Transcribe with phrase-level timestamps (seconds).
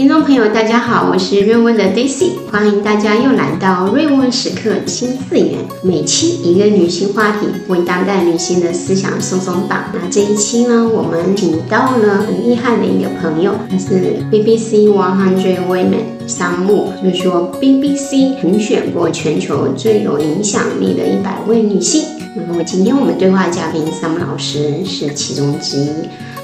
[0.00, 9.84] 听众朋友，大家好，我是瑞问的 Daisy，欢迎大家又来到瑞问时刻新次元，每期一个女性话题，为当代女性的思想松松绑。
[9.92, 22.04] 那这一期呢，我们请到了很厉害的一个朋友，他是 BBC One Hundred Women 桑木，就是说 BBC 评选过全球最有影响力的一百位女性。
[22.34, 25.90] 那么今天我们对话嘉宾桑木老师是其中之一，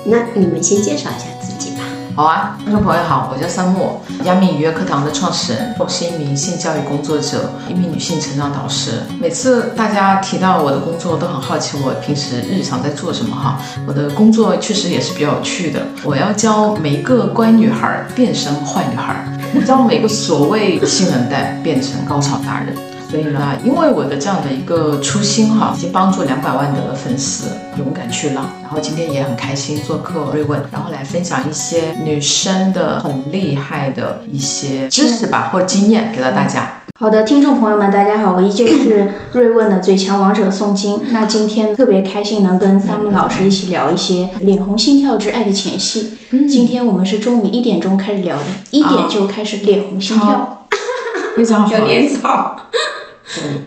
[0.04, 1.35] 那你们先介绍一下。
[2.16, 9.02] 好啊，听众朋友好，我叫三木，亚米语乐课堂的创始人，我是一名性教育工作者，一名女性成长导师。
[9.20, 13.60] 每次大家提到我的工作，都很好奇我平时日常在做什么哈。
[13.86, 19.22] 我的工作确实也是比较有趣的，我要教每一个乖女孩变身坏女孩，
[19.66, 22.74] 教每个所谓性冷淡变成高潮达人。
[23.08, 27.48] 所以呢，因为我的这样的一个初心哈，已经帮助两百万的粉丝
[27.78, 28.44] 勇敢去浪。
[28.62, 36.82] 然后今天也很开心做客瑞问，然后来分享一些女生的很厉害的一些知识吧，或经验给到大家。
[36.98, 41.00] 好的，听众朋友们，大家好，我依旧是瑞问的最强王者宋晶。
[41.10, 46.18] 那今天特别开心能跟三木老师一起聊一些脸红心跳之爱的前戏。
[46.50, 50.66] 今天我们是中午一点钟开始聊的，一点就开始脸红心跳。
[51.36, 52.56] 非常好，有点早。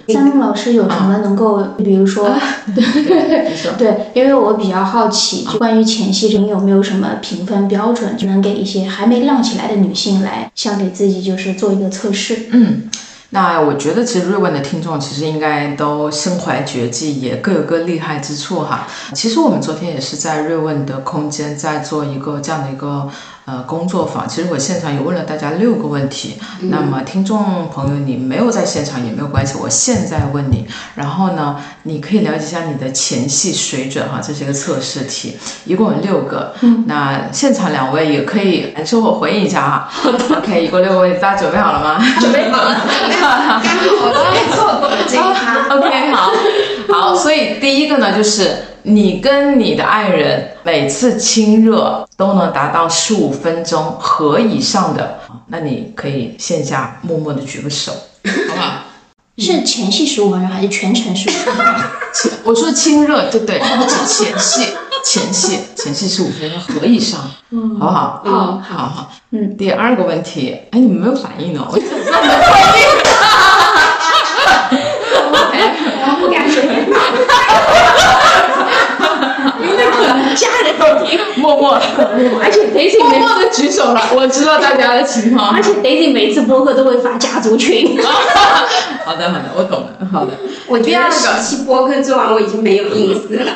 [0.07, 2.29] 三木老师有什么能够，比如说，
[2.73, 12.47] 对对，因为我比较好奇，就关于前戏，你有没有什么评分标准，就能给一些还没亮起来的女性来，想给自己就是做一个测试？
[12.51, 12.89] 嗯。
[13.31, 18.87] 那我觉得，其实瑞文的听众其实应该都身怀绝技，也各有各厉害之处哈。
[19.13, 23.07] 其实我们昨天也是在瑞文的空间在做一个这样的一个
[23.49, 24.27] 呃工作坊。
[24.27, 26.35] 其实我现场也问了大家六个问题。
[26.61, 34.19] 那么听众朋友，你没有在现场也没有关系，我现在问你，然后呢，你可以了解一下你的前戏水准哈。
[34.21, 36.53] 这是一个测试题，一共有六个。
[36.85, 39.89] 那现场两位也可以说我回应一下哈。
[40.37, 41.99] OK，一共六个问题，大家准备好了吗？
[42.19, 42.81] 准备好了。
[43.19, 43.61] 刚好
[44.01, 45.75] 我都没错过这一趴。
[45.75, 46.31] OK，好，
[46.93, 58.73] 好，所以第一个呢，就是你跟你的爱人每次亲热都能达到十五分钟和以上的，那你可以线下默默的举个手，好不好？
[59.39, 61.65] 是前戏十五分钟还是全程十五分钟？
[62.43, 64.67] 我说亲热，对对，不止前戏，
[65.05, 67.31] 前戏，前戏十五分钟和以上，好
[67.79, 68.21] 不好？
[68.25, 69.11] 好，好好。
[69.31, 71.65] 嗯，第二个问题，哎，你们没有反应呢？
[71.71, 71.93] 我怎么？
[76.01, 76.61] 我不敢说。
[80.35, 80.47] 家
[81.37, 81.73] 默默，
[82.41, 85.51] 而且 Daisy 默默的举手了，我知道大家的情况。
[85.55, 87.97] 而且 Daisy 每次播客都会发家族群。
[89.05, 89.87] 好的，好的，我懂了。
[90.11, 90.31] 好的，
[90.67, 93.51] 我第二个期播客做完，我已经没有隐私了。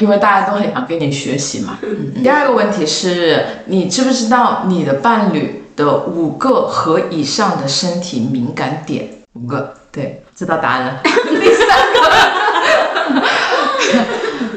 [0.00, 1.78] 因为大家都很想跟你学习嘛。
[2.22, 9.08] 第二个问题是你知不知道你的伴侣的五个和以上的身体敏感点？
[9.34, 11.00] 五个，对，知道答案了。
[11.04, 11.10] 第
[11.54, 12.02] 三个，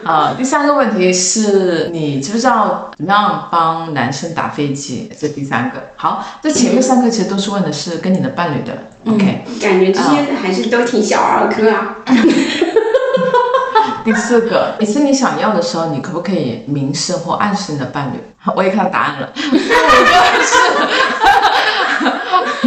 [0.03, 5.11] 啊，第三个问题是你知不知道怎么样帮男生打飞机？
[5.19, 5.91] 这第三个。
[5.95, 8.73] 好，这前面三个其实都是问的是跟你的伴侣的。
[9.05, 11.97] OK，感觉这些还是都挺小儿科啊。
[14.03, 18.19] 第四个，每次你想要的时候，你可不可以明示或暗示你的伴侣？
[18.55, 19.29] 我也看到答案了。
[19.37, 20.43] 第五个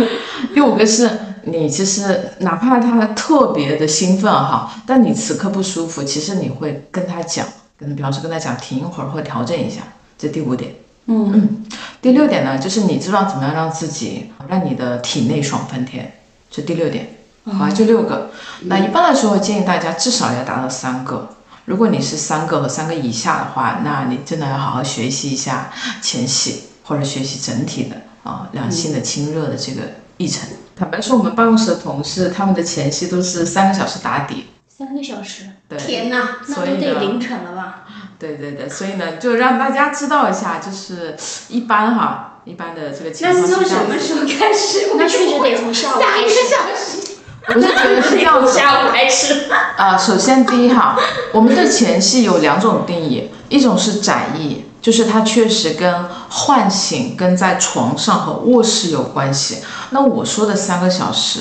[0.06, 1.10] 是，第五个是
[1.46, 7.46] 你其实哪怕他特别的兴奋哈，但你此刻不舒服，其实你会跟他讲，
[7.78, 9.82] 跟比方说跟他讲停一会儿或调整一下。
[10.16, 10.74] 这第五点。
[11.06, 11.66] 嗯嗯。
[12.00, 16.12] 第六点呢，就是你知道怎么样让自己让你的体内爽翻天。
[16.50, 17.16] 这第六点。
[17.44, 18.30] 好，就六个。
[18.62, 21.28] 那一般来说，建议大家至少要达到三个。
[21.66, 29.82] 如果你是三个和三个以下的话，那你真的要好好学习一下前戏，或者学习整体的啊两性的亲热的这个
[30.16, 30.48] 议程。
[30.76, 34.46] 坦白说，我们办公室的同事他们的前戏都是三个小时打底。
[34.68, 35.44] 三个小时？
[35.68, 35.78] 对。
[35.78, 37.84] 天哪，那都得凌晨了吧？
[38.18, 41.16] 对对对，所以呢，就让大家知道一下，就是
[41.48, 43.52] 一般哈，一般的这个情况是。
[43.52, 44.90] 那从什么时候开始？
[44.96, 47.10] 那确实得从下午三个小时。
[47.46, 48.52] 我是觉得是这样子。
[48.52, 49.50] 下午开始。
[49.76, 50.98] 啊，首先第一哈，
[51.32, 59.60] 我们对前戏有两种定义，一种是窄义，就是它确实跟唤醒、跟在床上和卧室有关系。
[59.88, 61.40] 那我说的三个小时，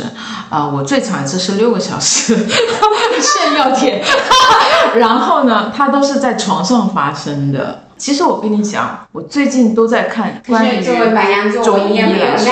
[0.49, 2.37] 啊，我最长一次是六个小时，
[3.19, 4.01] 炫耀帖。
[4.95, 7.83] 然后呢，它都是在床上发生的。
[7.97, 12.43] 其实我跟你讲，我最近都在看关于中医来说。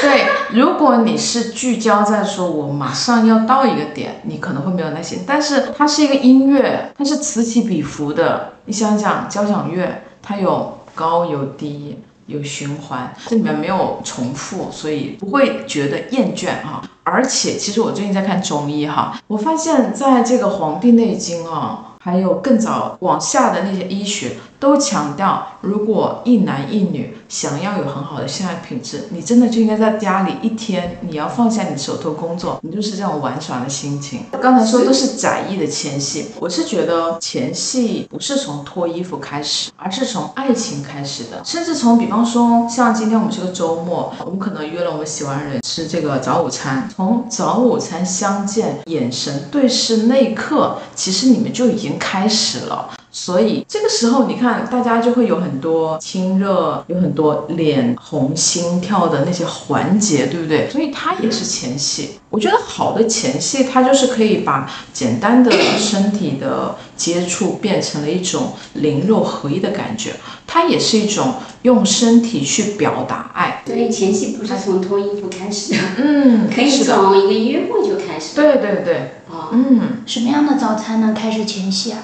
[0.00, 5.20] 对，如果你是聚焦在说我马上要到一个点，你可能会没有耐心。
[5.26, 8.52] 但是它是一个音乐，它是此起彼伏的。
[8.64, 11.98] 你想想，交响乐它有高有低。
[12.26, 16.82] 有循环，这里面没有重复，所以不会觉得厌倦啊。
[17.04, 24.32] 而且，其实我最近在看中医哈，我发现在这个《黄帝内经》啊，还有更早往下的那些医学。
[24.58, 34.24] 都强调，如果一男一女想要有很好的性爱品质，你真的就应该在家里一天，你要放下你手头工作，你就是这种玩耍的心情。
[34.40, 52.95] 刚才说都是窄义的前戏，我是觉得前戏不是从脱衣服开始，而是从爱情开始的，甚至从比方说像今天我们是个周末，我们可能约了我们喜欢的人吃这个早午餐，从早午餐相见，眼神对视那一刻，其实你们就已经开始了。
[53.18, 60.68] 所以这个时候，你看大家就会有很多亲热，有很多脸红、心跳的那些环节，对不对？
[60.68, 62.20] 所以它也是前戏。
[62.28, 70.12] 我觉得好的前戏，它就是可以把简单的身体的接触变成了一种灵肉合一的感觉。
[70.46, 73.62] 它也是一种用身体去表达爱。
[73.66, 78.36] 所以前戏不是从脱衣服开始的，嗯， 可以从一个约会就开始。
[78.36, 78.94] 对对对，
[79.30, 81.98] 啊，嗯，什么样的早餐呢开始前戏啊？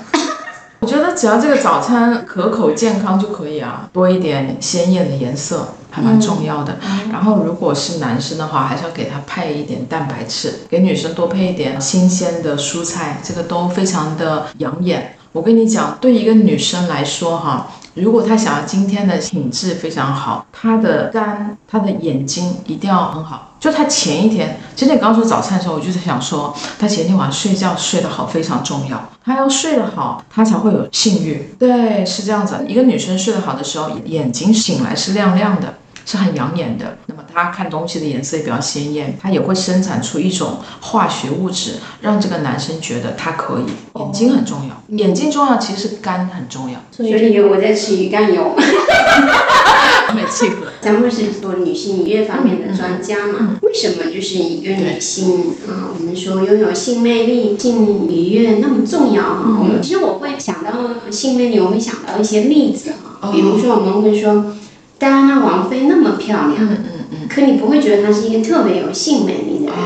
[0.82, 6.76] 我觉得只要这个早餐可口健康就可以啊，多一点鲜艳的颜色还蛮重要的。
[7.12, 15.14] 然后如果是男生的话，还是要给他配一点蛋白质，给女生多配一点新鲜的蔬菜，这个都非常的养眼。
[15.31, 17.69] 我跟你讲，对一个女生来说哈。
[17.94, 23.50] 如果他想要今天的品质非常好，他的肝、他的眼睛一定要很好。
[23.61, 29.09] 就他前一天，其实你刚说早餐的时候，我就在想说，他前天晚上睡觉睡得好非常重要。
[29.25, 31.55] 他要睡得好，他才会有性欲。
[31.59, 32.65] 对，是这样子。
[32.67, 35.75] 一个女生睡得好的时候，眼睛醒来是亮亮的。
[36.04, 44.00] 是很养眼的，那么它看东西的颜色也比较鲜艳，它也会生产出一种化学物质，让这个男生觉得他可以。
[44.00, 46.81] 眼睛很重要，眼睛重要，其实是肝很重要。
[46.90, 48.54] 所以我在吃鱼肝油。
[50.14, 50.66] 没气过。
[50.81, 53.56] 咱们是做女性愉悦方面的专家嘛？
[53.62, 55.88] 为什么就是一个女性啊？
[55.98, 59.56] 我们说拥有性魅力、性愉悦那么重要哈？
[59.58, 64.55] 我们其实我会想到性魅力，我会想到一些例子哈，比如说我们会说。
[65.02, 66.78] 戴安娜王妃那么漂亮，嗯嗯
[67.10, 69.76] 嗯，可你不会觉得她是一个特别有性魅力的人，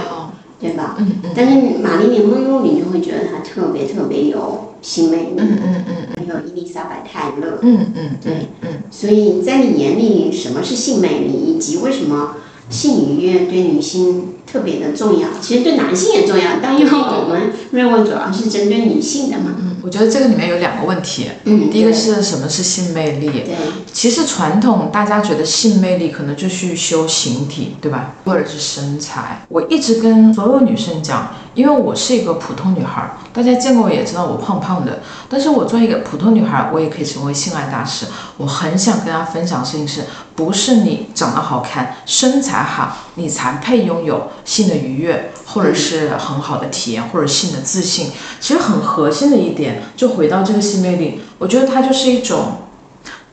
[0.60, 0.94] 对吧？
[0.98, 1.30] 嗯嗯。
[1.34, 5.94] 但是玛丽莲梦露，你就会觉得她特别特别有性魅力，嗯嗯嗯。
[6.18, 8.68] 还有伊丽莎白泰勒，嗯嗯，对，嗯。
[8.90, 12.34] 所以在你眼里，什么是性魅力，以及为什么
[12.69, 15.28] 性愉悦对女性特别的重要？
[15.40, 19.56] 其实对男性也重要，但因为我们瑞问主要是针对女性的嘛。
[19.86, 23.30] 我觉得这个里面有两个问题，嗯，第一个是什么是性魅力？
[23.30, 23.54] 对，
[23.92, 28.16] 其实传统大家觉得性魅力可能就去修形体，对吧？
[28.24, 29.46] 或者是身材。
[29.48, 38.06] 我一直跟所有女生讲，因为我是一个普通女孩，大家见过我也知道我胖胖的，但是我作为一个普通女孩，我也可以成为性爱大师。
[38.37, 40.05] 我很想跟大家分享的事情是，
[40.37, 45.32] 不是你长得好看、身材好，你才配拥有性的愉悦。
[45.49, 48.11] 或者是很好的体验，或者性的自信，
[48.41, 52.62] 其实很核心的一点，就回到这个性魅力，我觉得它就是一种，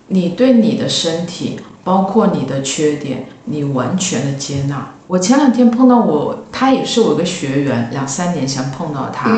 [0.07, 4.89] 你对你的身体，包括你的缺点，你完全的接纳。
[5.07, 9.29] 我前两天碰到我，他也是我一个学员，两三年前碰到他，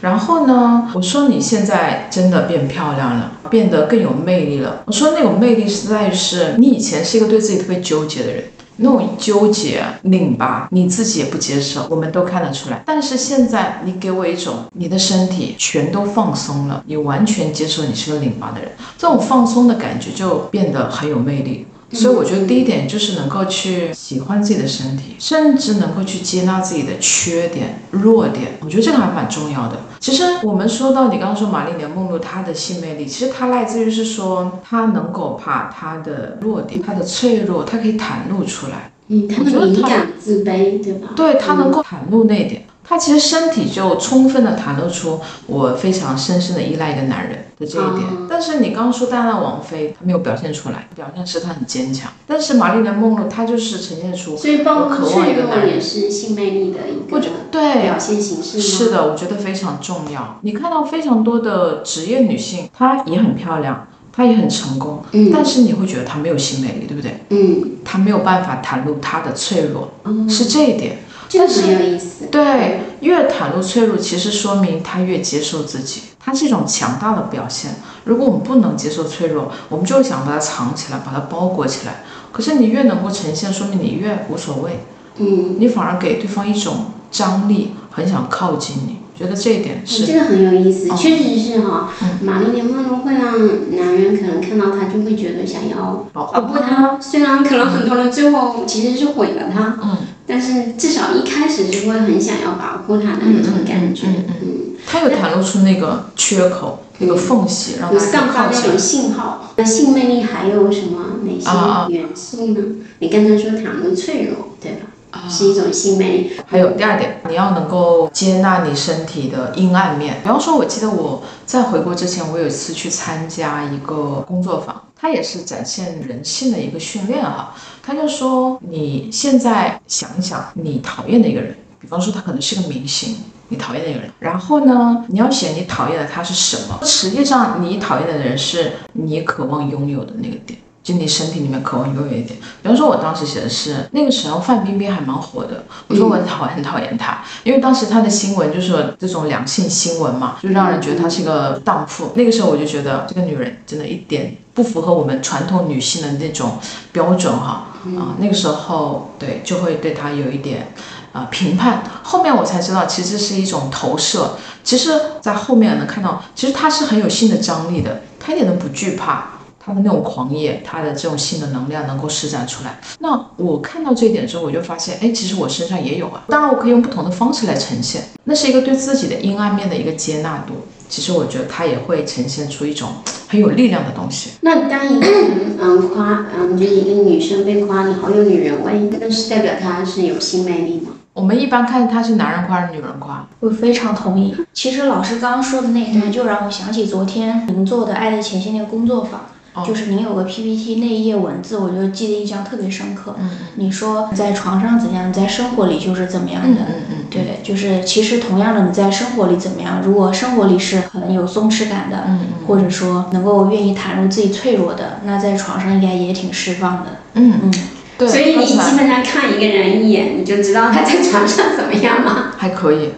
[0.00, 4.82] 然后呢，我说你现在真的变漂亮了，变得更有魅力了。
[4.86, 8.44] 我说那种魅力实在是，你以前是一个对自己特别纠结的人。
[8.80, 12.80] 那种纠结、拧巴，你自己也不接受，我们都看得出来。
[12.86, 21.66] 但是现在你给我一种，你的身体全都放松了，你完全接受你是个拧巴的人，这种放松的感觉就变得很有魅力。
[21.92, 28.58] 所以我觉得第一点就是能够去喜欢自己的身体，甚至能够去接纳自己的缺点、弱点。
[28.60, 29.80] 我觉得这个还蛮重要的。
[29.98, 38.92] 其实我们说到你刚刚说玛丽莲梦露她的性魅力，其实她来自于是说她能够把她的弱点、她的脆弱，她可以袒露出来。
[39.08, 41.08] 嗯，她的敏感、自卑，对吧？
[41.16, 42.64] 对，她能够袒露那点。
[42.88, 52.10] 他其实身体就充分的袒露出我非常深深的依赖一个男人的这一点，但是你刚刚说戴安娜王妃，她没有表现出来，表现是她很坚强。
[52.26, 58.58] 但是玛丽莲梦露，她就是呈现出我渴望一个男人，也是性魅力的一个对表现形式。
[58.58, 60.38] 是的，我觉得非常重要。
[60.40, 67.20] 你看到非常多的职业女性，她也很漂亮，她也很成功，嗯，但是你会觉得她没有性魅力，对不对？
[67.28, 69.90] 嗯，她没有办法袒露她的脆弱，
[70.26, 71.00] 是这一点。
[71.28, 72.26] 这很有意思。
[72.30, 77.76] 对，越袒露脆弱，其实说明他越接受自己，他是一种强大的表现。
[78.04, 82.02] 如果我们不能接受脆弱，我们就想把它藏起来，把它包裹起来。
[82.32, 84.84] 可是你越能够呈现，说明你越无所谓。
[85.18, 88.98] 嗯，你反而给对方一种张力，很想靠近你。
[89.18, 91.90] 觉得这一点是这个很有意思，确实是哈。
[92.22, 93.36] 玛丽莲梦露会让
[93.76, 99.96] 男人可能看到他就会觉得想要保护他，虽然可能很多人最后其实是毁了他，嗯，
[100.28, 109.54] 但是至少一开始就会很想要保护他的那种感觉，嗯嗯，他有袒露出那个缺口、那个缝隙，让他散发那种信号。
[109.56, 112.60] 那性魅力还有什么哪些元素呢？
[112.98, 114.87] 你刚才说袒露脆弱，对吧？
[115.28, 116.32] 是一种性魅力。
[116.46, 120.16] 还有第二点，你要能够接纳你身体的阴暗面。
[120.22, 127.54] 比方说，我记得我在回国之前，我有一次去参加一个工作坊，它也是展现人性的一个训练哈。
[127.82, 133.16] 他就说，你现在想一想，你讨厌的一个人，比方说他可能是个明星，
[133.48, 136.78] 你讨厌的一个人，然后呢，你要写你讨厌的他是什么？
[136.84, 140.58] 实际上，你讨厌的人是你渴望拥有的那个点。
[140.88, 142.28] 就你身体里面渴望拥有一点，
[142.62, 152.12] 比方说，我当时写的是那个时候范冰冰还蛮火的，我说我很讨厌很讨厌她，因为当时她的新闻就是这种两性新闻嘛，就让人觉得她是一个荡妇。
[152.14, 156.58] 那个时候我就觉得这个女人真的一点不符合我们传统女性的那种
[156.90, 157.66] 标准哈
[157.98, 160.72] 啊，那个时候对就会对她有一点
[161.12, 161.82] 啊评判。
[162.02, 164.38] 后面我才知道，其实是一种投射。
[164.64, 169.26] 其实，在后面能看到，其实她是很有性的张力的，她一点都不惧怕。
[169.68, 172.80] 他的那种狂野，他的这种性的能量能够施展出来。
[173.00, 176.24] 那我看到这一点之后，我就发现，哎，其实我身上也有啊。
[176.28, 178.02] 当然，我可以用不同的方式来呈现。
[178.24, 180.54] 那是一个对自己的阴暗面的一个接纳度。
[180.88, 182.88] 其实我觉得它也会呈现出一种
[183.28, 184.30] 很有力量的东西。
[184.40, 190.92] 那当一个人嗯夸嗯，就是一个女生被夸你好有女人味，那是代表她是有性魅力吗？
[191.12, 193.28] 我们一般看他是男人夸还是女人夸？
[193.40, 194.34] 我非常同意。
[194.54, 199.26] 其实老师刚刚说的那一段，就让我想起昨天您做的《爱的前线》那个工作坊。
[199.66, 203.14] 就是您有个 PPT 那一页文字，我就记得印象特别深刻。
[203.20, 206.60] 嗯你说在床上怎样，在生活里就是怎么样的。
[206.62, 206.94] 嗯嗯。
[207.10, 209.80] 对，就是其实同样的，你在生活里怎么样？
[209.82, 216.86] 如果生活里是很有松弛感的，嗯或者说能够愿意袒露自己脆弱的，那在床上应该也挺释放的。
[217.14, 217.54] 嗯嗯。
[217.96, 218.08] 对。
[218.08, 222.32] 所以你基本上看一个人一眼，你就知道他在床上怎么样吗？
[222.36, 222.90] 还可以。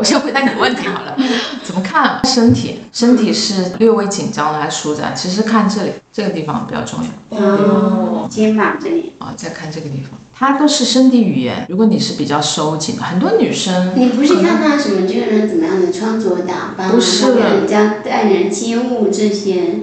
[0.00, 1.14] 好，我先回答你的问题好了。
[1.62, 2.80] 怎么看身体？
[2.90, 5.14] 身体是略微紧张的还是舒展？
[5.14, 7.38] 其实看这里这个地方比较重要。
[7.38, 9.12] 哦，肩膀这里。
[9.18, 11.66] 啊，再看这个地方，它都是身体语言。
[11.68, 19.80] 如果你是比较收紧的，很多女生，你不是看他什么这个人怎么样的穿着打扮，不是人家待人接物这些。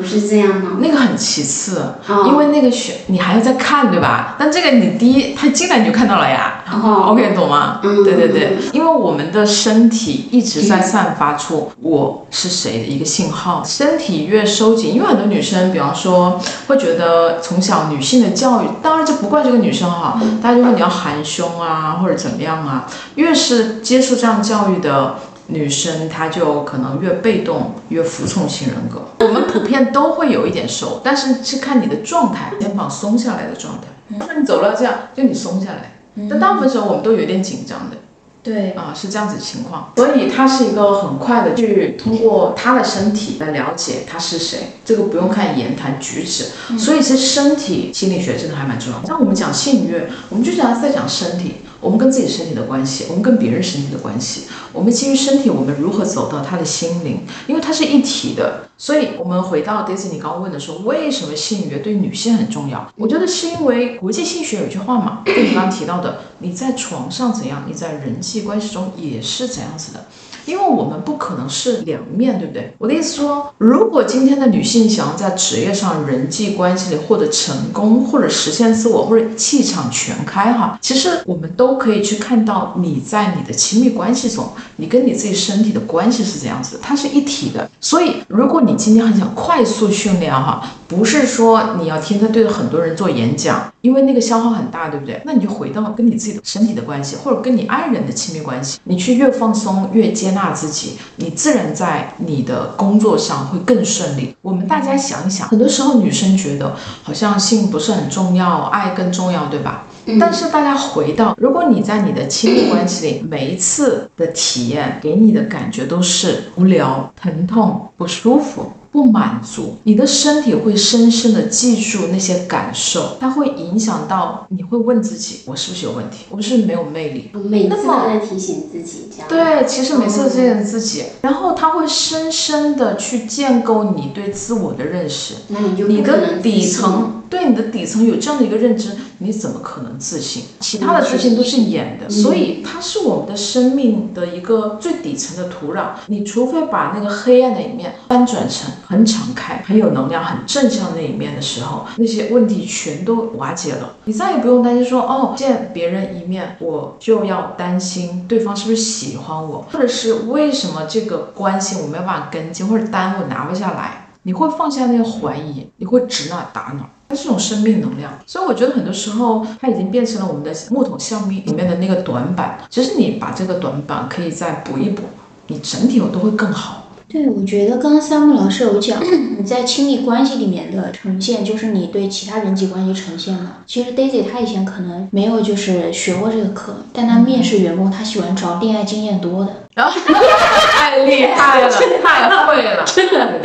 [0.00, 0.78] 不是这样吗？
[0.80, 1.94] 那个很其次，
[2.26, 4.36] 因为那个选你还要再看，对吧？
[4.38, 6.64] 但这个你第一他进来你就看到了呀。
[6.72, 7.80] 哦，OK，懂吗？
[7.82, 13.62] 嗯，对对对，因为我们的身体一直在散发出我是谁的一个信号。
[13.66, 25.16] 身体越收紧，因为很多女生，比方说会觉得从小女性的教育，当然这不怪这个女生哈，大家就说你要含胸啊，或者怎么样啊，越是接受这样教育的。
[25.50, 29.02] 女生她就可能越被动，越服从型人格。
[29.24, 33.88] 我们普遍都会有一点瘦，但是是看你的状态，肩膀松下来的状态。
[34.08, 35.92] 那你走了这样，就你松下来。
[36.28, 37.96] 但大部分时候我们都有点紧张的。
[38.42, 39.92] 对啊，是这样子情况。
[39.96, 46.46] 所以他是一个很快的去通过他的身体来了解他是谁，这个不用看言谈举止。
[46.78, 49.06] 所以其实身体心理学真的还蛮重要。
[49.06, 51.56] 像我们讲性愉悦，我们就讲在讲身体。
[51.80, 57.20] 我们跟自己身体的关系，我们跟别人身体的关系，我们基于身体，我们如何走到他的心灵？
[57.46, 62.92] 因为它是一体的，所以我们回到 Daisy，你刚刚问的说，为什么性欲对女性很重要？
[62.96, 70.06] 我觉得是因为国际性学有句话嘛，就你刚刚提到的，你在床上怎样，你在人际关系中也是怎样子的。
[70.50, 72.74] 因为我们不可能是两面对不对？
[72.78, 87.70] 我的意思说，如果今天的女性想要在职业上、人际关系里获得成功，或者实现自我，或者气场全开哈，其实我们都可以去看到你在你的亲密关系中，你跟你自己身体的关系是怎样子，它是一体的。
[87.80, 95.22] 所以，如果你今天很想快速训练哈，不是说你要天天对着很多人做演讲，因为那个消耗很大，对不对？
[95.24, 104.34] 那你就回到跟你自己的身体的关系，或者跟你爱人的亲密关系，你去越放松越接纳自己，你自然在你的工作上会更顺利。
[104.40, 109.84] 我们大家想一想，很多时候女生觉得好像性不是很重要，爱更重要，对吧？
[110.18, 118.72] 但是大家回到，如果你在你的亲密关系里，每一次的体验给你的感觉都是无聊、疼痛、不舒服。
[118.92, 126.24] 不满足，你的身体会深深的记住那些感受，它会影响到你会问自己，我是不是有问题？
[126.30, 127.30] 我是不是没有魅力？
[127.48, 129.28] 每次都在提醒自己这样。
[129.28, 135.34] 对，其实每次都提醒自己，然后它会深深的去建构你对自我的认识。
[135.48, 140.42] 那你就你的底层对你的底层有这样的一个认知，你怎么可能自信？
[140.58, 145.90] 其他的自信都是演的，所以它是我们的生命的一个最底层的土壤。
[146.08, 153.94] 你除非把那个黑暗的一面翻转成很敞开、很有能量、很正向那一面的时候，那些问题全都瓦解了。
[154.06, 164.08] 你再也不用担心说，哦，见别人一面我就要担心对方是不是喜欢我，或者是为什么这个关系我没有办法跟进，或者单我拿不下来。
[164.22, 168.16] 你会放下那个怀疑，你会指哪打哪，它是一种生命能量。
[168.24, 172.60] 所以我觉得很多时候，它已经变成了我们的木桶效命里面的那个短板。
[172.70, 175.02] 其实你把这个短板可以再补一补，
[175.48, 176.79] 你整体我都会更好。
[177.12, 179.02] 对，我觉得刚刚三木老师有讲，
[179.36, 183.46] 你在亲密关系里面的呈现，就是你对其他人际关系呈现的。
[183.66, 189.56] 其实 Daisy 她以前可能没有就是学过这个课，但她面试员工，她喜欢找恋爱经验多的。
[189.74, 193.40] 太厉害了，太会了，真的。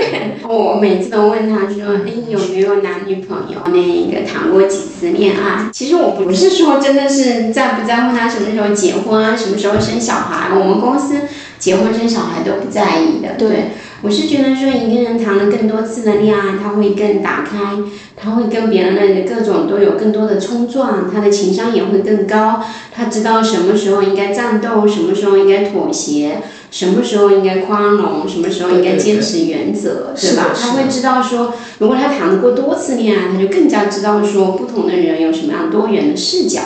[0.47, 3.59] 我每次都问他说：“哎，有没有男女朋友？
[3.67, 10.49] 那个谈过几次恋爱？”其实我不是说真的是在不在乎他什么时候结婚，什么时候生小孩。
[10.57, 11.21] 我们公司
[11.59, 13.35] 结婚生小孩都不在意的。
[13.37, 13.71] 对，
[14.01, 17.77] 我是觉得说一个人谈了更多次的恋爱，他会更打开，
[18.15, 22.63] 他会跟别人的各种都有更多的冲撞，他的情商也会更高。
[22.93, 26.43] 他知道什么时候应该战斗，什么时候应该妥协。
[26.71, 30.47] 什么时候应该宽容，什么时候应该坚持原则，对吧？
[30.53, 36.59] 他会知道说，如果他谈过多次恋爱，他就更加知道说不同的人有什么样多元的视角。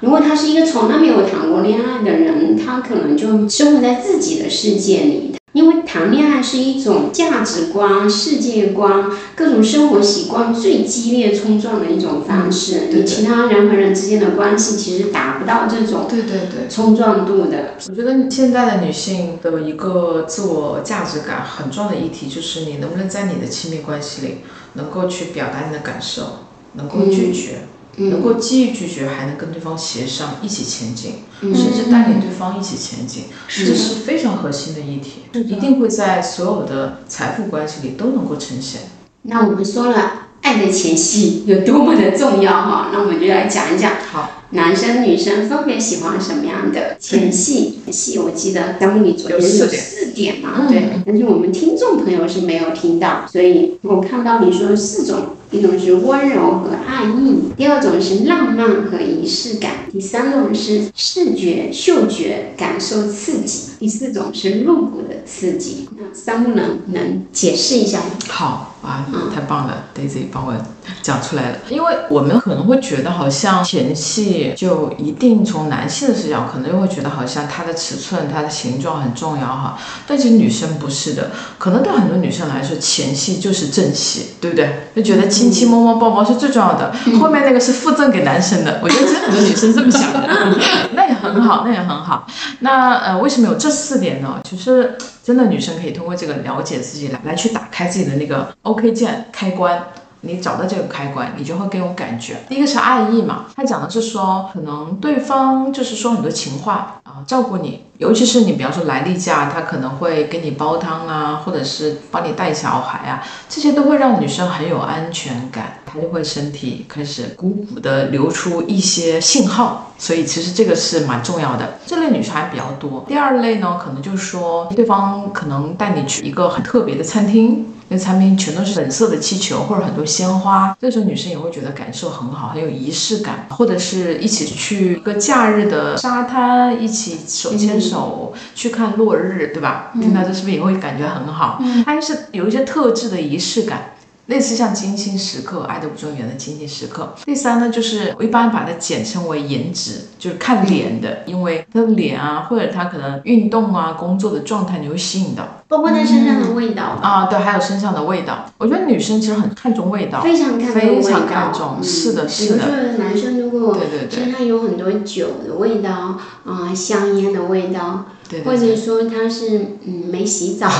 [0.00, 5.34] 如果他是一个从来没有谈过恋爱的人，他可能就生活在自己的世界里。
[5.52, 12.82] 因为谈恋爱是一种价值观、世界观、各种生活习惯最激烈冲撞的一种方式。
[12.92, 17.74] 你其他人和人之间的关系其实达不到这种对对对冲撞度的。
[17.88, 24.34] 我觉得现在的女性的一个自我价值感很重要的议题，就是你能不能在你的亲密关系里
[24.74, 27.62] 能够去表达你的感受，能够拒绝。
[28.08, 38.82] 能够既拒绝，还能跟对方协商，一起前进，甚至带领对方一起前进，这是非常核心的议题，一定会在所有的财富关系里都能够呈现。
[39.22, 43.92] 那我们说了，爱的前戏有多么的重要哈，那我们就来讲一讲。
[44.10, 44.36] 好。
[44.52, 47.78] 男生女生分别喜欢什么样的前戏？
[47.92, 50.90] 戏我记得咱们里昨天有四点嘛，对。
[51.06, 65.88] 但是我们听众朋友是没有听到，所以我看到你说四种，一种是温柔和爱意，第二种是浪漫和仪式感，第三种是视觉嗅觉感受刺激，第四种是入骨的刺激。
[65.98, 68.10] 那三木能能解释一下吗？
[68.28, 70.54] 好啊，太棒了，Daisy 帮我
[71.02, 71.58] 讲出来了。
[71.68, 74.54] 因为我们可能会觉得好像前戏。
[74.56, 79.78] 就一定从男性的视角，可能又会觉得好像它的尺寸、它的形状很重要哈。
[80.06, 84.70] 但其实女生不是的，可能对很多女生来说，前戏就是正戏，对不对？
[84.94, 88.78] 就觉得亲亲摸摸抱抱是最重要的，后面那个是附赠给男生的。
[88.82, 90.28] 我觉得其实很多女生这么想的，
[90.92, 92.26] 那也很好，那也很好。
[92.58, 94.38] 那呃，为什么有这四点呢？
[94.44, 99.82] 其实真的女生可以通过这个了解自己来，来去打开自己的那个 OK 键开关。
[100.22, 102.36] 你找到这个开关，你就会更有感觉。
[102.48, 121.78] 第一个是爱意嘛，他讲的是说，可能对方就是说很多情话啊，照顾你，尤其是你，比方说来例假，他可能会给你煲汤啊，或者是帮你带小孩啊，这些都会让女生很有安全感，她就会身体开始鼓鼓的流出一些信号，所以其实这个是蛮重要的。
[121.86, 123.04] 这类女生还比较多。
[123.08, 127.66] 第二类呢，可能就是说对方可能带你去一个很特别的餐厅。
[127.92, 139.90] 那餐厅全都是粉色的气球，或者很多鲜花，这时候女生也会觉得感受很好，很有仪式感，或者是一起去一个假日的沙滩，一起手牵手去看落日，对吧？
[139.94, 141.60] 听到这是不是也会感觉很好？
[141.84, 143.89] 它是有一些特质的仪式感。
[144.30, 147.12] 类似像金星时刻，爱的五周年的金星时刻。
[147.26, 158.46] 第三呢，就是我一般把它简称为颜值，就是看脸的，因为他的脸啊，或者他可能运动啊、工作的状态，你会吸引到，包括他身上的味道啊，对，还有身上的味道。
[158.56, 162.58] 我觉得女生其实很看重味道，非常看重非常看重，是的，是的。
[162.58, 163.76] 比如说男生如果
[164.08, 170.70] 身上有很多酒的味道啊，香烟的味道，对，或者说他是嗯没洗澡。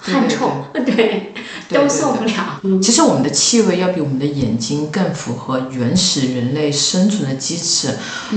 [0.00, 1.32] 汗臭， 对，
[1.68, 2.60] 都受不了。
[2.80, 7.94] 其实我们的气味要比我们的眼睛更符合原始人类生存的机制。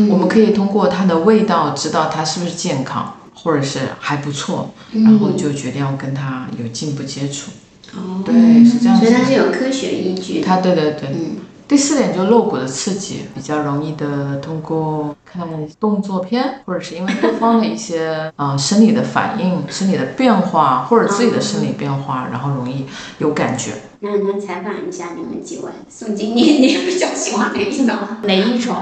[0.10, 7.52] 我们可以通过它的味道知道它是不是健康，或者是还不错，然后就决定要跟它有进一步接触。
[7.96, 8.34] 哦，对，
[8.66, 9.08] 是这样子的。
[9.08, 10.46] 所以它是有科学依据的。
[10.46, 11.10] 它对对对。
[11.10, 15.48] 嗯，第四点就露骨的刺激，比较容易的通过看
[15.80, 22.86] 动作片，或者是因为对方的一些呃生理的反应、生理的变化，或者自己的生理变化，然后容易
[23.18, 23.72] 有感觉。
[24.02, 27.98] 那那采访一下你们几位，宋经理，你比较喜欢哪一种？
[28.24, 28.76] 哪一种？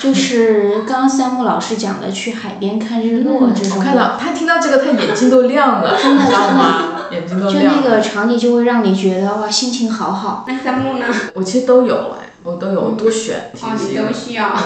[0.00, 3.78] 就是刚刚三木老师讲的，去海边看日落这种。
[3.78, 6.99] 我看到他听到这个，他眼睛都亮了， 真的你知道吗？
[7.10, 7.82] 眼睛都就亮了。
[7.84, 10.44] 那个场景就会让你觉得哇，心情好好。
[10.46, 11.06] 那三木呢？
[11.34, 14.52] 我其实都有哎，我都有，我多选哦，你都需要。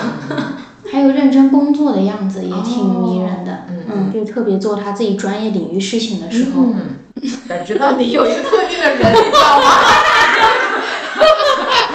[0.93, 6.97] 还有认真工作的样子也挺迷人的，嗯嗯，就特别做他自己专业领域事情的时候，嗯，
[7.49, 9.65] 感觉到你有一个特定的人，你知道吗？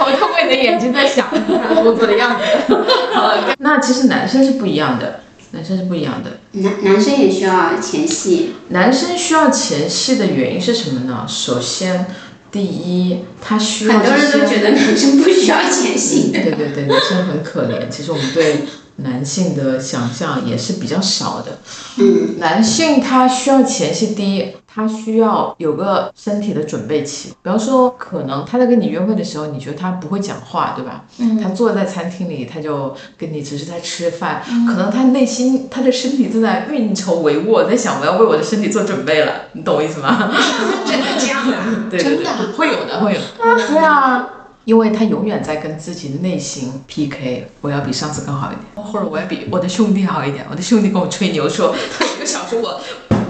[0.00, 2.74] 我通过你的眼睛在想他工作的样子。
[3.14, 5.20] 呃那其实男生是不一样的，
[5.52, 6.38] 男生是不一样的。
[6.52, 11.26] 男男生也需要前戏，男生需要前戏的原因是什么呢？
[11.28, 12.06] 首先，
[12.52, 16.30] 第一，他需要很多人都觉得男生不需要前戏。
[16.32, 17.88] 对对对，男生很可怜。
[17.88, 18.64] 其实我们对
[19.02, 21.58] 男性的想象也是比较少的。
[21.98, 27.30] 嗯，男性他需要前期，第一，他需要有个身体的准备期。
[27.42, 31.04] 比方说，可能他在跟你约会的时候，你觉得他不会讲话，对吧？
[31.18, 40.30] 嗯他坐在餐厅里，他就跟你只是在吃饭，可能他内心他的身体正在运筹帷幄，在想我要为我的身体做准备了，你懂我意思吗？
[40.86, 41.56] 真的这样的。
[41.90, 42.24] 对对对，
[42.56, 43.66] 会有的，会有的。
[43.66, 44.28] 对啊，
[44.70, 50.46] 因为他永远在跟自己的内心 PK，我要比上次更好一点，或者我要比我的兄弟好一点。
[50.48, 52.80] 我的兄弟跟我吹牛说，他一个小时我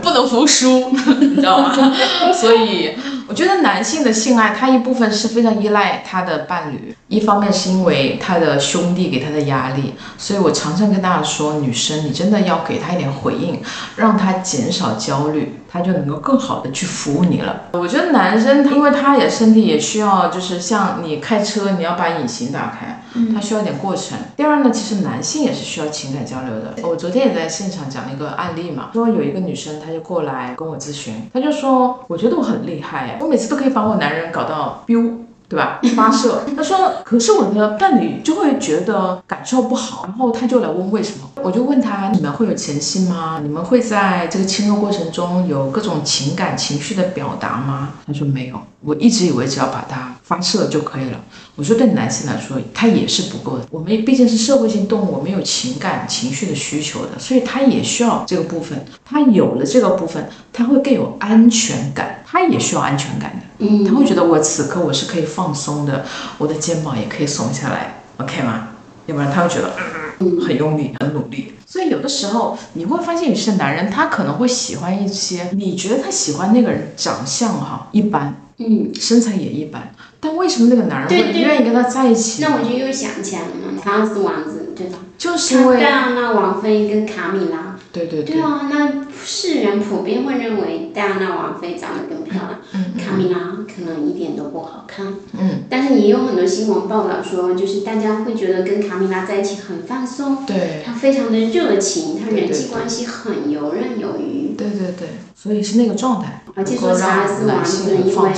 [0.03, 1.97] 不能服输，你知道吗？
[2.39, 2.95] 所以
[3.31, 13.63] 我觉得男性的性爱，他一部分是非常依赖他的伴侣，一方面是因为他的兄弟给他的压力，所以我常常跟大家说，女生你真的要给他一点回应，
[13.95, 17.67] 让他减少焦虑，他就能够更好的去服务你了。
[17.75, 23.01] 我觉得男生，因为他也身体也需要，就是像你开车，你要把引擎打开，
[23.35, 24.19] 他需要一点过程。
[24.37, 26.75] 第二呢，其实男性也是需要情感交流的。
[26.89, 35.13] 我昨天也在现场讲了一个案例嘛，说有一个女生，她就过来跟我咨询，她就说，我觉得我很厉害哎，我每次都可以把我男人搞到 biu。
[35.51, 35.81] 对吧？
[35.97, 36.45] 发射。
[36.57, 41.29] 他说，可是我的伴侣就会觉得感受不好，然后他就来问为什么。
[41.43, 43.41] 我就问他，你们会有前戏吗？
[43.43, 47.95] 你们会在这个亲热过程中有各种情感情绪的表达吗？
[48.07, 51.19] 他说没有，我一直以为只要把它发射就可以了。
[51.57, 53.67] 我说对男性来说，他也是不够的。
[53.71, 58.85] 我们毕竟是社会性动物，我们有情感情绪的需求的，所以他也需要这个部分。
[59.05, 63.67] 他有了这个部分，他会更有安全感，他也需要安全感的。
[63.67, 66.05] 嗯，他会觉得我此刻我是可以放松的，
[66.39, 68.69] 我的肩膀也可以松下来，OK 吗？
[69.07, 69.75] 要不然他会觉得
[70.21, 71.55] 嗯很用力、很努力。
[71.67, 82.43] 所以有的时候你会发现，有些男人他可能会喜欢一些你觉得他喜欢那个人长相哈一般，嗯，身材也一般，但为什么那个男人会愿意跟他在一起？
[82.43, 84.99] 那我就又想起来了嘛，查尔斯王子对吧？
[85.19, 95.15] 就是因为对啊，那王菲跟卡米拉，对对对对，啊，那世人普遍会认为戴安娜王妃长得更漂亮，嗯卡米拉可能一点都不好看。
[95.33, 104.55] 嗯，但是也有很多新闻报道说，就是大家会觉得跟卡米拉在一起很放松，对她非常的热情，她人际关系很游刃有余。
[104.57, 108.31] 对对对，所以是那个状态，而且说查尔斯王子因为。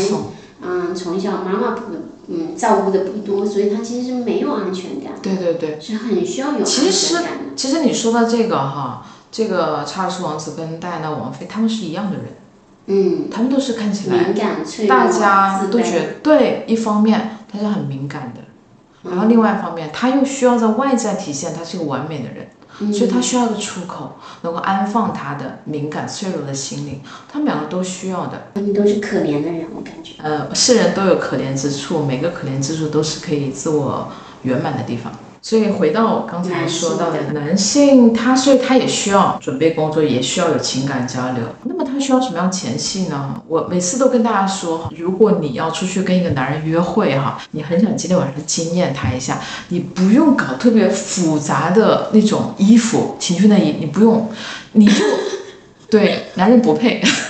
[0.65, 1.83] 嗯，从小妈妈不
[2.29, 5.77] 嗯照顾的不多，所以他其实是没有安全感，对对对。
[5.81, 7.55] 是很需要有安全感的。
[7.57, 12.27] 其实你说到这个哈，这个查尔斯王子跟戴安娜王妃他们是一样的人，
[12.87, 18.42] 嗯，他们都是看起来敏感脆弱，大家都觉得对，一方面他是很敏感的，
[19.11, 22.49] 然嗯后另外一方面他又需要在外在体现他是个完美的人，
[22.81, 28.49] 嗯所以他需要一个出口，能够安放他的敏感脆弱的心灵，他们两个都需要的。
[28.55, 30.14] 他们都是可怜的人，我感觉。
[30.23, 34.09] 呃，世人都有可怜之处，每个可怜之处都是可以自我
[34.42, 35.12] 圆满的地方。
[35.45, 41.43] 所以回到我刚才说到的男性，他所以他也需要准备工作，也需要有情感交流。
[41.65, 43.35] 那么他需要什么样前戏呢？
[43.49, 54.31] 我每次都跟大家说，如果你要出去跟一个男人约会哈，你很想今天晚上惊艳他一下，你不用搞特别复杂的那种衣服，情趣内衣，你不用，
[54.71, 55.05] 你就。
[55.93, 57.03] 对，男人不配，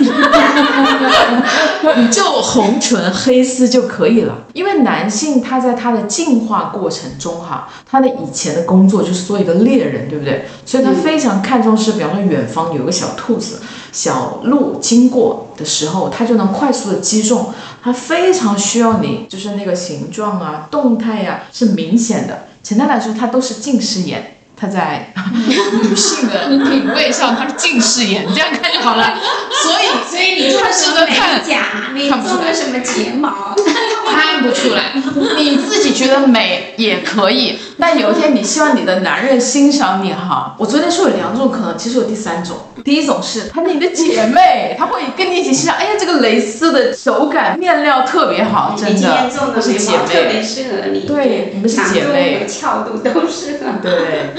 [1.97, 4.45] 你就红唇黑丝就可以了。
[4.53, 10.45] 因为男性他在他的进化过程中哈，他的以前的工作就是做一个猎人，对不对？
[10.65, 17.53] 所以他非常看重是，比方说远方有个小兔子、小鹿经过的时候，他就能快速的击中。
[17.83, 22.45] 他非常需要你，就是那个形状啊、动态呀、是明显的。
[22.63, 24.37] 简单来说，它都是近视眼。
[24.63, 25.11] 他在
[25.83, 29.19] 女性的品味上他是近视眼，这样看就好了。
[29.65, 31.43] 所以所以你做他什么美值得看。
[31.45, 33.57] 甲，你看不出来做了什么睫毛？
[34.07, 34.93] 看不出来，
[35.39, 40.55] 你自己觉得美也可以，但有一天你希望你的男人欣赏你哈。
[40.59, 42.57] 我昨天说有两种可能，其实有第三种。
[42.85, 50.43] 第一种是她是你的姐妹， 她会跟你一起欣赏，哎呀，这个蕾丝的手感、面料特别好，真的，的眉不是姐妹特别。
[50.43, 53.81] 适合你，对你们是姐妹长度和翘度都适合。
[53.81, 54.35] 对，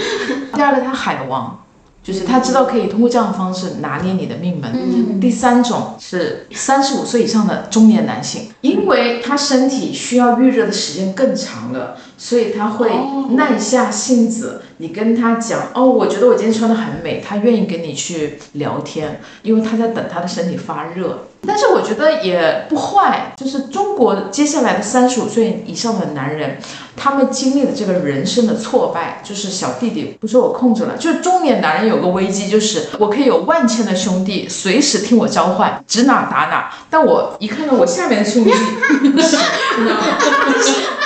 [0.54, 1.63] 第二个他海王，
[2.04, 4.72] 就是他知道可以通过这样的方式拿捏你的命门。
[4.74, 14.62] 嗯第三种是三十五岁以上的中年男性，因为他身体需要预热的时间更长了，所以他会哦耐下性子。
[14.78, 21.28] 你跟他讲哦，我觉得我今天穿的很美，他愿意跟你去聊天，因为他在等他的身体发热。
[21.46, 26.58] 但是我觉得也不坏，就是中国接下来的三十五岁以上的男人，
[26.96, 30.96] 他们经历的这个人生的挫败，就是小弟弟不受我控制了。
[30.98, 36.74] 就是中年男人有个危机，就是我可以有万千的兄弟随时听我召唤，指哪打哪。
[36.90, 38.52] 但我一看到我下面的兄弟？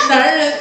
[0.08, 0.52] 男人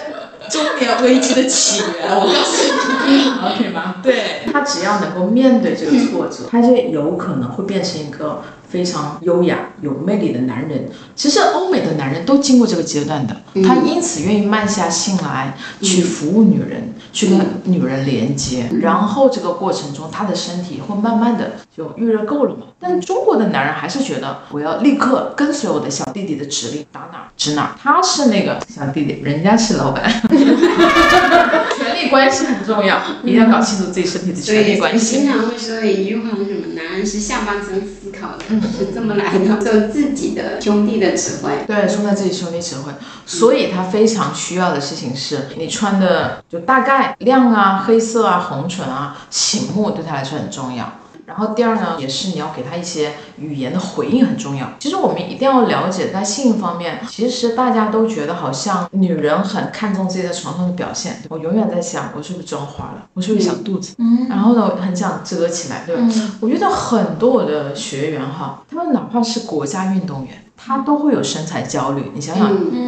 [0.50, 3.12] 中年危机的起源，我告诉你
[3.46, 3.96] ，OK 吗？
[4.02, 10.90] 对他只要能够面对这个挫折，他就有可能会变成一个非常优雅、有魅力的男人。
[11.16, 22.68] 其实欧美的男人都经过这个阶段的，他因此愿意慢下心来去服务女人，去跟女人连接，然后这个过程中他的身体会慢慢的就预热够了嘛。
[22.80, 27.72] 但中国的男人还是觉得我要立刻跟随我的小弟弟的指令，打哪儿指哪儿。
[27.82, 35.18] 他是那个小弟弟，人家是老板， 权力关系很重要，一定要搞清楚自己身体的权力关系。
[35.18, 36.76] 经常会说的一句话是什么？
[36.76, 38.46] 男人是下半身思考的，
[38.78, 41.66] 是这么来的，受自己的兄弟的指挥。
[41.66, 42.92] 对，冲在自己兄弟指挥，
[43.26, 50.92] 所以他非常需要的事情是你穿的就大概亮啊、黑色啊、红唇啊、醒目，对他来说很重要。
[51.28, 54.66] 然后第二呢，也是你要给他一些语言的回应很重要。
[54.80, 61.22] 其实我们一定要了解，在性方面，其实大家都觉得好像女人很看重自己在床上的表现。
[61.28, 63.06] 我永远在想，我是不是妆花了？
[63.14, 63.94] 我是不是小肚子？
[63.98, 66.02] 嗯然后呢，我很想遮起来，对吧？
[66.06, 72.10] 嗯我觉得很多我的学员哈，他们哪怕是国家运动员，他都会有身材焦虑。
[72.16, 72.88] 你想想，嗯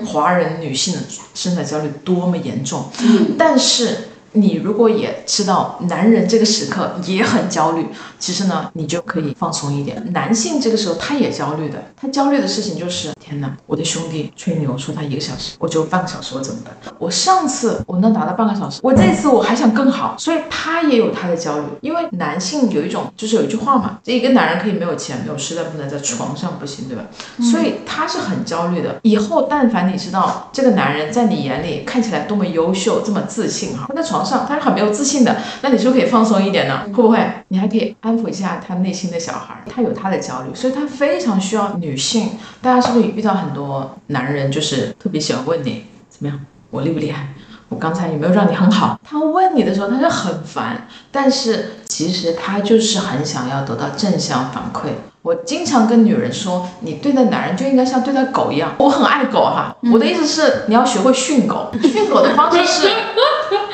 [0.00, 1.00] 嗯华人女性的
[1.34, 4.08] 身材焦虑多么严重，嗯，但是。
[4.36, 7.86] 你如果也知道男人这个时刻也很焦虑，
[8.18, 10.12] 其实呢，你就可以放松一点。
[10.12, 16.94] 男性这个时候他也焦虑的，他焦虑的事情就是天哪，我的兄弟吹牛说他一个小时，我只有半个小时，我怎么办？
[16.98, 21.64] 我上次我能达到半个小时，我这次我还想更好，所以他也有他的焦虑。
[21.80, 27.04] 因为男性有一种就是有一句话嘛，这一个男人可以没有钱没有势，但不能在床上不行，对吧？
[27.50, 29.00] 所以他是很焦虑的。
[29.02, 36.82] 以后但凡你知道这个男人在你眼里看起来多么优秀，这么自信哈，他在床上他是很没有自信的，那你是不是可以放松一点呢？
[36.86, 37.18] 会不会？
[37.48, 42.30] 你还可以安抚一下他内心的小孩，他有他的焦虑，所以他非常需要女性。
[42.60, 47.28] 大家是不是遇到很多男人就是特别喜欢问你怎么样，我厉不厉害？
[47.68, 48.98] 我刚才有没有让你很好？
[49.02, 54.90] 他问你的时候，他就很烦，但是其实他就是很想要得到正向反馈。
[55.22, 58.72] 我经常跟女人说，你对待男人就应该像对待狗一样。
[58.78, 61.72] 我很爱狗哈，我的意思是你要学会训狗。
[61.82, 62.88] 训狗的方式是，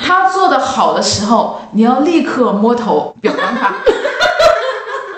[0.04, 3.74] 他做的好的时候，你要立刻摸头表扬他。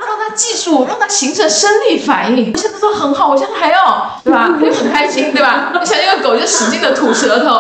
[0.06, 2.52] 让他记住，让他形成生理反应。
[2.52, 4.48] 我现在做很好，我现在还要，对吧？
[4.54, 5.72] 他就很开心，对吧？
[5.80, 7.54] 你想那个狗就使劲的吐舌头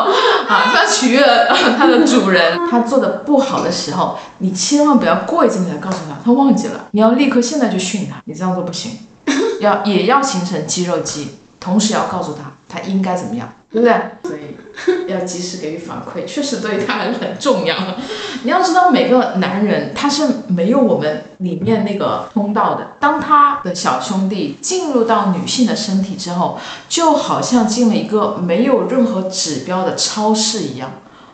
[0.48, 2.58] 啊，它取悦了它的主人。
[2.70, 8.98] 它做的不好的时候，你千万不要过一阵子才告诉他，他忘记了，你要立刻现在就训他，你这样做不行，
[9.60, 13.92] 要也要形成肌肉记忆，同时要告诉他他应该怎么样，对不对？
[14.22, 17.74] 所以要及时给予反馈，确实对他很重要。
[18.44, 22.92] 你要知道，每个男人他是没有我们里面那个通道的。
[23.00, 26.56] 当他的小兄弟进入到女性的身体之后，
[26.88, 30.92] 就好像进了一个没有任何指标的超市一样。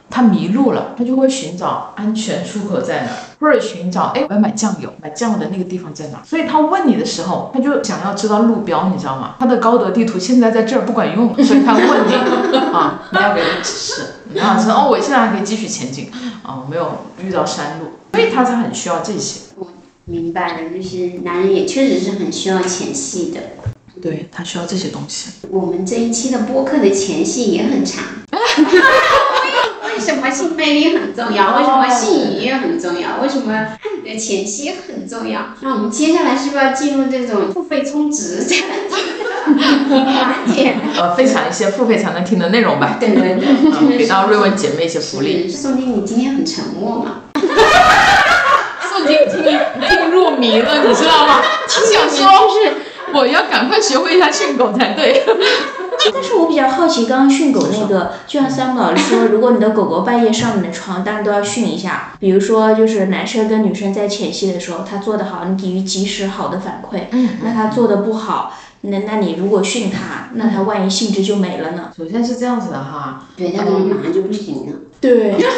[0.08, 6.22] 他迷路了，他就会寻找安全出口在哪儿，或者寻找哎我要买酱油，买酱油的那个地方在哪。
[6.24, 9.34] 所以他问你的时候，他就想要知道路标，你知道吗？
[9.40, 12.14] 他的高德地图现在在这儿不管用，所以他问你
[12.70, 16.10] 啊，你要给他指示，你要说哦，我现在还可以继续前进
[16.42, 19.40] 啊，我没有遇到山路，所以他才很需要这些。
[19.56, 19.66] 我
[20.04, 23.40] 明白了，就是男人也确实是很需要前戏的。
[24.00, 25.30] 对他需要这些东西。
[25.50, 28.02] 我们这一期的播客的前戏也很长。
[30.10, 31.56] 为什么性魅力很重要？
[31.56, 33.20] 为什么性愉悦很重要？
[33.22, 35.40] 为什么爱的前戏很重要？
[35.60, 38.74] 那我们接下来是不是要进入这种付费充值这样的
[40.98, 42.96] 呃，分享一些付费才能听的内容吧。
[42.98, 43.38] 对对
[43.96, 45.48] 给到瑞文姐妹一些福利。
[45.48, 47.22] 是宋丁，你今天很沉默嘛？
[48.90, 49.44] 宋晶听
[49.88, 51.40] 听入迷了，你知道吗？
[51.68, 52.72] 他想说是，
[53.14, 55.24] 我要赶快学会一下训狗才对。
[56.12, 62.12] 但是我比较好奇，刚刚训狗那个，就像 Sam 老师说，如果你的狗狗半夜上你的床，当然都要训一下。
[62.18, 67.02] 比如说，就是男生跟女生在前戏的时候，他做得好，你给予及时好的反馈。
[67.12, 71.90] 嗯那他做的不好，那那你如果训他，那他万一兴致就没了呢？
[71.96, 74.72] 首先是这样子的哈，对，他可能马上就不行了。
[75.00, 75.44] 对，比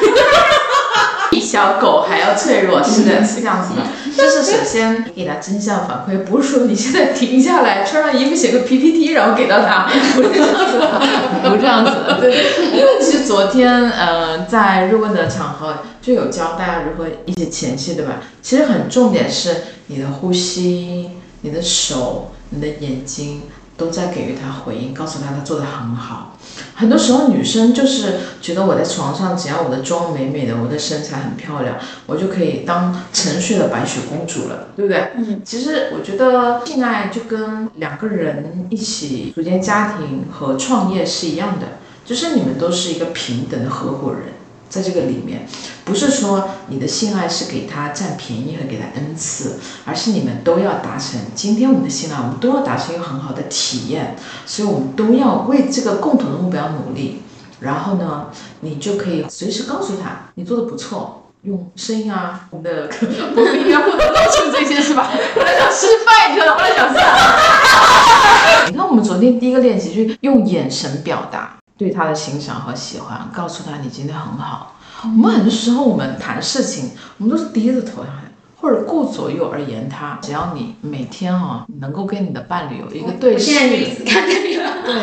[1.42, 3.82] 小狗还要脆弱，是的，是这样子的。
[4.16, 12.20] 就是首先给他真相反馈，不是说你现在停下来，穿上衣服写个 PPT，然后给到他， 不是这样子的，不是这样子的。
[12.20, 12.30] 对，
[12.72, 18.20] 因为其实昨天呃在日问的场合就有教大家如何一些前戏，对吧？
[18.42, 23.42] 其实很重点是你的呼吸、你的手、你的眼睛
[23.82, 26.36] 都在给予他回应，告诉他他做的很好。
[26.74, 35.10] 很多时候女生就是觉得我在床上，只要我的妆美美的，我的身材很漂亮，我就可以当沉睡的白雪公主了，对不对？
[35.16, 35.40] 嗯。
[35.44, 41.66] 其实我觉得性爱就跟两个人一起组建家庭和创业是一样的，
[42.04, 44.31] 就是你们都是一个平等的合伙人，
[44.72, 45.46] 在这个里面，
[45.84, 51.20] 不是说你的性爱是给他占便宜和给他恩赐，而是你们都要达成。
[51.34, 57.20] 今天我们的性爱，我们都要达成一个很好的体验，所以我们都要为这个共同的目标努力。
[57.60, 58.28] 然后呢，
[58.60, 62.88] 你就可以随时告诉他你做的不错，用声音啊，我们的
[63.34, 65.12] 播音乐互动告诉这些是吧？
[65.36, 66.62] 我来想失败，你知道吗？
[66.62, 68.66] 后来想算了。
[68.70, 74.76] 你看我们昨天第一个练习，就是用眼神表达对他的欣赏和喜欢，告诉他你今天很好。
[75.02, 78.22] 我们很多时候我们谈事情，我们都是低着头谈。
[78.60, 83.52] 或者顾左右而言他，只要你每天啊能够跟你的伴侣有一个对视。
[83.58, 83.80] 对，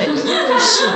[0.08, 0.88] 有一个对视，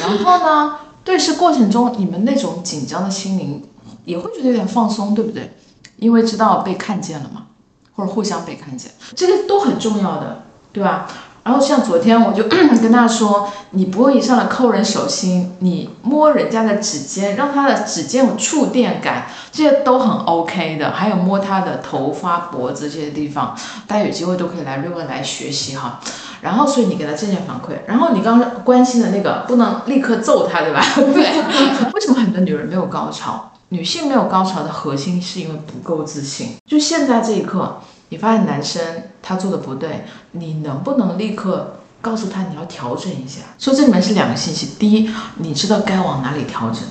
[0.00, 3.62] 然后呢，对视过程中你们那种紧张的心灵
[4.06, 5.54] 也会觉得有点放松，对不对？
[5.98, 7.48] 因为知道被看见了嘛，
[7.94, 11.06] 或者互相被看见，这个都很重要的，对吧？
[11.48, 12.44] 然后像昨天我就
[12.82, 20.90] 跟他说，你不会一上来抠人手心，你摸人家的指尖，让他的指尖有触电感，这些都很 OK 的。
[20.90, 23.56] 还有摸他的头发、脖子这些地方，
[23.86, 25.98] 大家有机会都可以来瑞文来学习哈。
[26.42, 27.78] 然后，所以你给他正向反馈。
[27.86, 30.84] 然后你刚刚关心的那个，不能立刻揍他，对吧？
[31.14, 31.24] 对。
[31.94, 33.52] 为什么很多女人没有高潮？
[33.70, 36.56] 女性没有高潮的核心是因为不够自信。
[36.66, 37.78] 就现在这一刻。
[38.10, 38.82] 你发现男生
[39.22, 43.40] 他做的不对，你能不能立刻告诉他你要调整一下？
[43.58, 46.82] 说这里面是两个信息：第一，你知道该往哪里调整，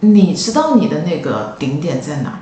[0.00, 2.40] 你知道你的那个顶点在哪，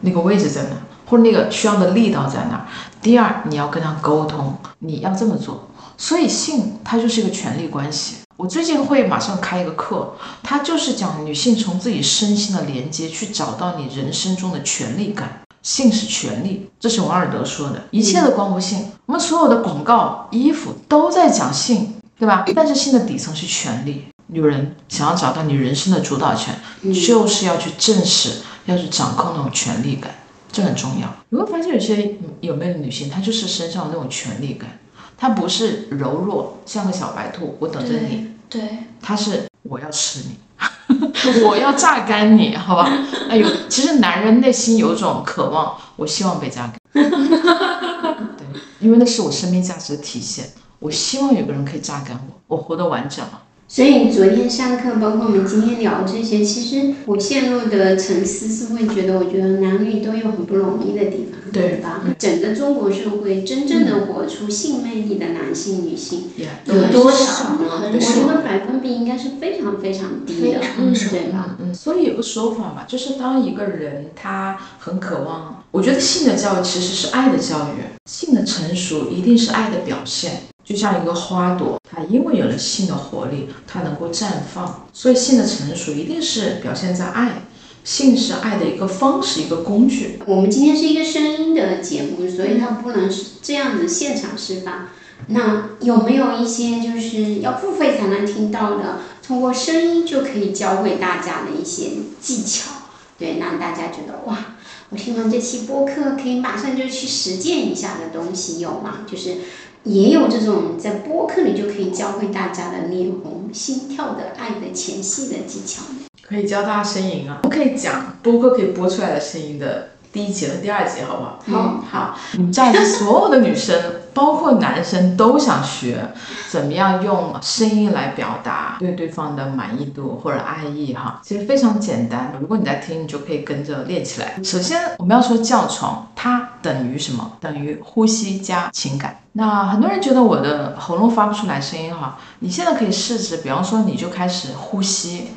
[0.00, 0.70] 那个位置在哪，
[1.06, 2.66] 或者那个需要的力道在哪；
[3.02, 5.68] 第二，你要跟他沟通，你要这么做。
[5.98, 8.16] 所以性它就是一个权力关系。
[8.38, 15.42] 我最近会马上开一个课，它就是讲女性从自己身心的连接去找到你人生中的权力感。
[15.62, 17.82] 性是权利，这是王尔德说的。
[17.90, 22.44] 一切的光乎性，我们所有的广告、衣服都在讲性，对吧？
[22.54, 24.04] 但是性的底层是权利。
[24.28, 30.14] 女人想要找到你人生的主导权，就是要去正视，要去掌控那种权力感，
[30.52, 31.12] 这很重要。
[31.30, 34.78] 你会发现有些有魅力女性，她就是身上的那种权力感，
[35.18, 38.28] 她不是柔弱，像个小白兔，我等着你。
[38.48, 38.62] 对，
[39.02, 40.36] 她是我要吃你。
[41.46, 42.90] 我要榨干你，好吧？
[43.28, 46.78] 哎呦，其实男人内心有种渴望，我希望被榨干。
[46.92, 48.46] 对，
[48.80, 50.50] 因为那是我生命价值的体现。
[50.78, 53.42] 我希望有个人可以榨干我，我活得完整了。
[53.72, 62.02] 所以昨天上课，包括我们今天聊这些，其实我陷入的沉思是会觉得，我觉得男女都有很不容易的地方，对吧？
[62.18, 66.24] 整个中国社会真正的活出性魅力的男性、女性
[66.64, 67.82] 有多少呢？
[67.82, 71.56] 很我少觉得百分比应该是非常非常低的，非常少对吧？
[71.60, 80.32] 嗯，所以有个说法嘛，就是当一个人他很渴望，我觉得性的教育其实是爱的教育，性的成熟一定是爱的表现。
[80.70, 84.86] 就像一个花朵，它因为有了性的活力，它能够绽放。
[84.92, 87.42] 所以性的成熟一定是表现在爱，
[87.82, 90.20] 性是爱的一个方式，一个工具。
[90.26, 94.90] 我们今天是一个声音的节目，所以它不能是这样子现场释放。
[95.26, 102.70] 那有没有一些就是要付费才能听到的，通过声音就可以教会大家的一些技巧？
[103.18, 104.54] 对，让大家觉得哇，
[104.90, 109.00] 我听完这期播客可以马上就去实践一下的东西有吗？
[109.10, 109.38] 就是
[109.84, 115.82] 也有这种在播客里就可以教会大家的脸红心跳的爱的前戏的技巧。
[116.22, 121.38] 可以教大家呻吟啊，我可以讲播客可以播出来的声音的第一集和第二集，好不好？
[121.46, 123.80] 好好，你们家里所有的女生，
[124.12, 126.12] 包括男生，都想学
[126.48, 131.20] 怎么样用声音来表达对对方的满意度或者爱意哈。
[131.22, 134.34] 其实非常简单，如果你在听，你就可以跟着练起来。
[134.42, 137.36] 首先，我们要说叫床，它等于什么？
[137.40, 139.20] 等于呼吸加情感。
[139.34, 145.28] 那很多人觉得我的喉咙发不出来声音哈，你现在可以试试，比方说你就开始呼吸，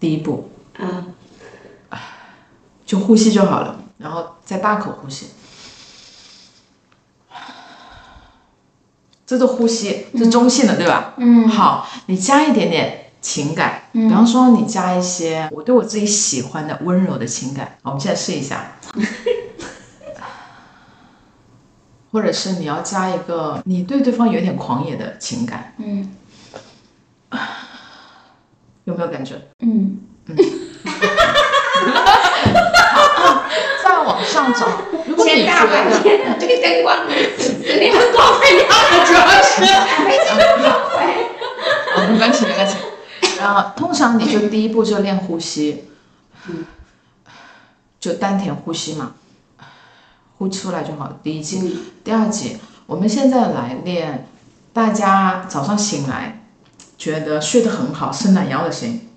[0.00, 0.48] 第一步。
[0.78, 1.12] 嗯，
[2.92, 5.28] 就呼吸就好了，然后再大口呼吸，
[9.24, 11.14] 这是呼吸，这是中性的，对吧？
[11.16, 11.48] 嗯。
[11.48, 17.78] 好，你加一点点情感，比方说你加一些我对我自己喜欢的温柔的情感。
[17.82, 18.72] 好，我们现在试一下，
[22.12, 26.14] 或者是你要加一个你对对方有点狂野的情感，嗯。
[28.84, 29.40] 有没有感觉？
[29.60, 29.98] 嗯，
[33.82, 34.68] 再往上找，
[35.46, 39.60] 大白天的这个灯光，有点光会亮的，主要是
[40.04, 40.92] 没这个光会。
[41.94, 42.76] 哦，没关系，没关系。
[43.40, 45.84] 然后通常你就第一步就练呼吸，
[47.98, 49.12] 就丹田呼吸嘛，
[50.38, 51.18] 呼出来就好。
[51.22, 54.28] 第一集，第二集，我们现在来练，
[54.72, 56.44] 大家早上醒来
[56.96, 59.08] 觉得睡得很好，伸懒腰的声音。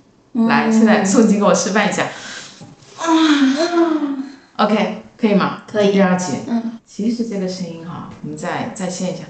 [0.47, 2.03] 来，现在宋金给我示范一下。
[2.97, 3.05] 啊
[4.57, 5.63] OK，可以吗？
[5.67, 9.23] 可以第二题，嗯，其实这个声音哈，我们再再现一下。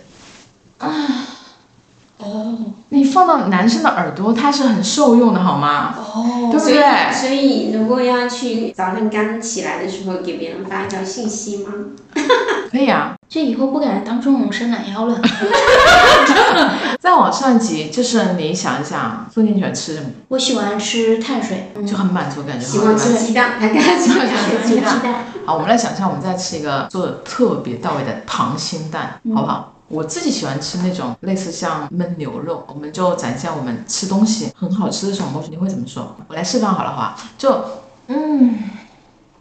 [2.18, 2.56] 哦
[2.90, 5.94] 你放到男生的耳朵，他是很受用的，好吗？
[5.98, 7.12] 哦对不对？
[7.12, 11.74] 所以，如果要去早上刚起来的时候给别人发一条信息吗？
[12.72, 13.14] 可以啊。
[13.28, 15.20] 这以后不敢当众龙伸懒腰了。
[17.02, 25.26] 再往上挤，就是你想一想，宋金喜欢吃什么，我喜欢吃碳水，嗯就很满足感觉，喜欢吃鸡蛋，他刚才讲的吃鸡鸡蛋。
[25.46, 29.74] 好，我们来想象，我们再吃一个做的特别到位的溏心蛋，好不好？
[29.88, 36.16] 我自己喜欢吃那种类似像焖牛肉，我们就展现我们吃东西很好吃的这种东西，你会怎么说？
[36.28, 37.18] 我来示范好了，好吧？
[37.38, 37.64] 就
[38.08, 38.60] 嗯，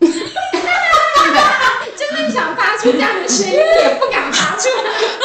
[0.00, 0.10] 真
[2.14, 4.68] 的想发出这样的声音，也不敢发出。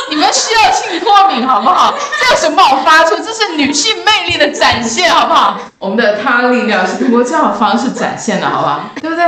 [0.10, 1.94] 你们需要性过敏，好不好？
[2.20, 3.18] 这有什么好发出？
[3.18, 5.60] 这是女性魅力的展现，好不好？
[5.78, 8.90] 我们的他力量是通过这样的方式展现的，好不好？
[9.02, 9.26] 对不对？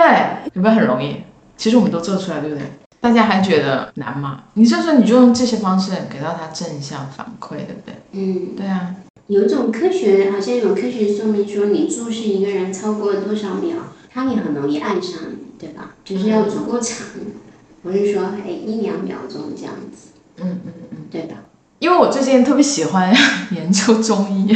[0.53, 1.21] 有没有很容易？
[1.57, 2.80] 其实我们都做出来，对不对？
[3.01, 4.43] 大家还觉得难吗？
[4.53, 7.95] 你这时候你就用这些方式给到他正向反馈，对不对？
[8.11, 8.95] 嗯，对啊，
[9.27, 13.77] 有一种科学，好像有科学说明说，你注视一个人超过多少秒，
[14.13, 15.95] 他也很容易爱上你，对吧？
[16.05, 17.07] 就是要足够长，
[17.81, 20.97] 不是说哎一两秒钟这样子，嗯嗯嗯。
[21.09, 21.35] 对吧？
[21.79, 23.11] 因为我最近特别喜欢
[23.49, 24.55] 研究中医，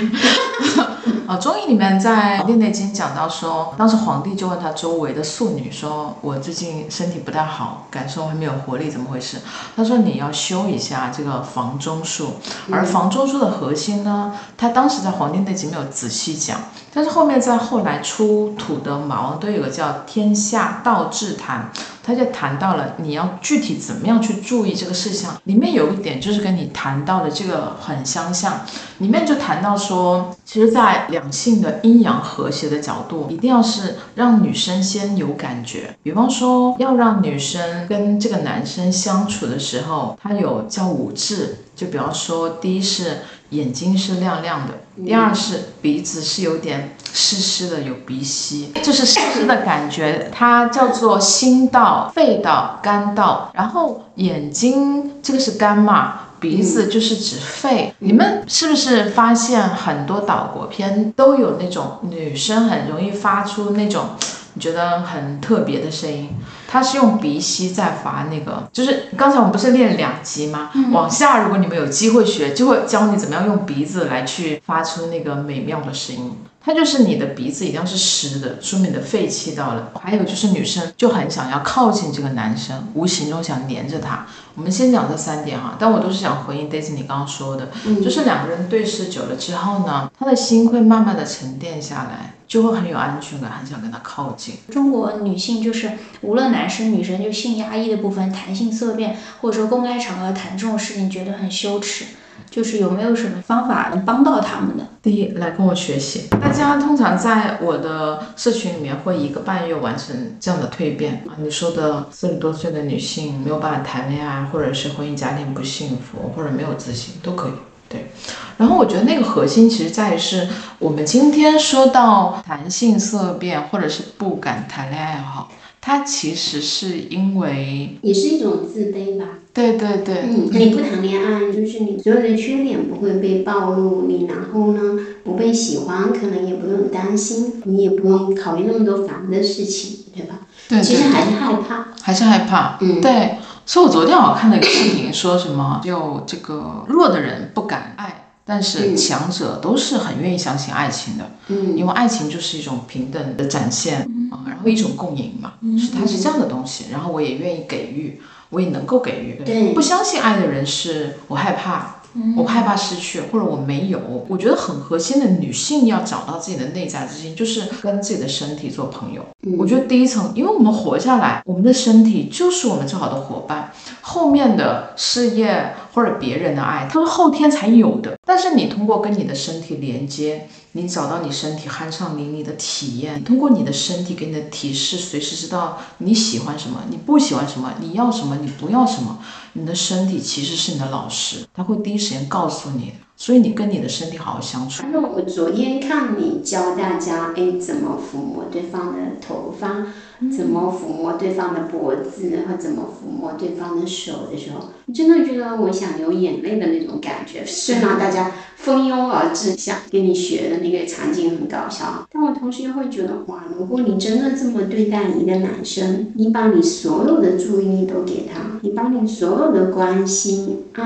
[1.27, 9.39] 啊，中医里面在《黄帝内经》讲到说，当时皇帝就问他周围的素女说：“我最近身体不太好，感受还没有活力，怎么回事？”
[9.75, 12.35] 他说：“你要修一下这个房中术。”
[12.71, 16.59] 而房中术的核心呢，他当时在《黄帝内经》没有仔细讲，
[16.93, 21.71] 但是后面在后来出土的马王堆有个叫《天下道志谈》。
[22.05, 28.61] 他就谈到了你要具体怎么样去注意这个事项，里面有一点就是跟你谈到的这个很相像，
[28.99, 43.19] 里面就谈到说，其实，在两性的阴阳和谐的角度，一定要是让女生先有感觉，比方说要让女生跟这个男生相处的时候，他有叫五智，就比方说，第一是
[43.49, 44.73] 眼睛是亮亮的，
[45.05, 56.21] 第二是鼻子是有点湿湿的，有鼻息，就是湿湿的感觉，它叫做心道、肺道、肝道，然后眼睛这个是肝嘛。
[56.37, 64.09] 鼻子就是指肺，你们是不是发现很多岛国片都有那种女生很容易发出那种
[64.53, 66.29] 你觉得很特别的声音？
[66.75, 70.69] 她是用鼻息在发那个，就是刚才我们不是练两级吗？
[70.91, 76.33] 往下，如果你们有机会学，就会教你怎么样用鼻子来去发出那个美妙的声音。
[76.59, 79.91] 它就是你的鼻子一定要是湿的，说明你的肺气到了。
[80.01, 84.25] 还有就是女生就很想要靠近这个男生，无形中想黏着他。
[84.55, 87.69] 我们先讲这三点哈，但我都是想回应 Daisy 你刚刚说的，
[88.03, 94.55] 就是两个人对视久了之后呢，他的心会慢慢的沉淀下来，就会很有安全感，很想跟他靠近。
[94.71, 95.91] 中国女性就是
[96.21, 102.05] 无论男生女生，就性压抑的部分，谈性色变，或者说公开场合谈这种事情，觉得很羞耻。
[102.51, 104.85] 就是有没有什么方法能帮到他们的？
[105.01, 106.27] 第一，来跟我学习。
[106.39, 111.35] 大家通常在我的社群里面会一个半月完成这样的蜕变啊。
[111.37, 117.53] 你说的四十多岁的女性没有办法谈恋爱，或者是婚姻家庭不幸福，或者没有自信，都可以。
[117.89, 118.11] 对，
[118.57, 120.47] 然后我觉得那个核心其实在于是
[120.79, 125.49] 我们今天说到谈性色变，或者是不敢谈恋爱也好，
[125.81, 129.25] 它其实是因为也是一种自卑吧。
[129.53, 140.39] 对对对，嗯，你不谈恋爱，就是你所有的缺点不会被暴露，你然后呢不被喜欢，可能也不用担心，你也不用考虑那么多烦的事情，对吧？
[140.67, 141.87] 对其实还是害怕。
[142.01, 142.77] 还是害怕。
[142.81, 159.41] 嗯对，所以我昨天好像看了一个视频，说什么就这个弱的人不敢爱，但是嗯强者都是很愿意相信爱情的，嗯因为爱情就是一种平等的展现啊，然后一种共赢嘛，是它是这样的东西，然后我也愿意给予，我也能够给予。
[159.43, 161.95] 对不相信爱的人是我害怕。
[162.37, 163.99] 我害怕失去，或者我没有。
[164.29, 169.21] 我觉得很核心的，女性要找到自己的内在自信，就是跟自己的身体做朋友。
[169.45, 173.69] 嗯我觉得第一层，因为我们活下来，我们的身体就是我们最好的伙伴。
[173.99, 178.17] 后面的事业或者别人的爱，都是后天才有的。
[178.27, 189.19] 但是你通过跟你的身体连接，你找到你身体酣畅淋漓的体验，通过你的身体给你的提示，随时知道你喜欢什么，你不喜欢什么，你要什么，你不要什么。
[189.53, 192.91] 你的身体其实是你的老师，他会第一时间告诉你。
[193.17, 194.83] 所以你跟你的身体好好相处。
[194.83, 199.87] 反正我昨天看你教大家，哎，怎么抚摸对方的头发，
[200.35, 207.45] 怎么抚摸对方的脖子，和怎么抚摸对方的手的时候，我真的觉得我想流眼泪的那种感觉。
[207.45, 220.83] 虽然大家蜂拥而至，想跟你学的那个场景很搞笑，但我同时又会觉得，哇，如果你真的这么对待一个男生，你把你所有的注意力都给他，你把你所有的关心、爱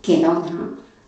[0.00, 0.56] 给到他。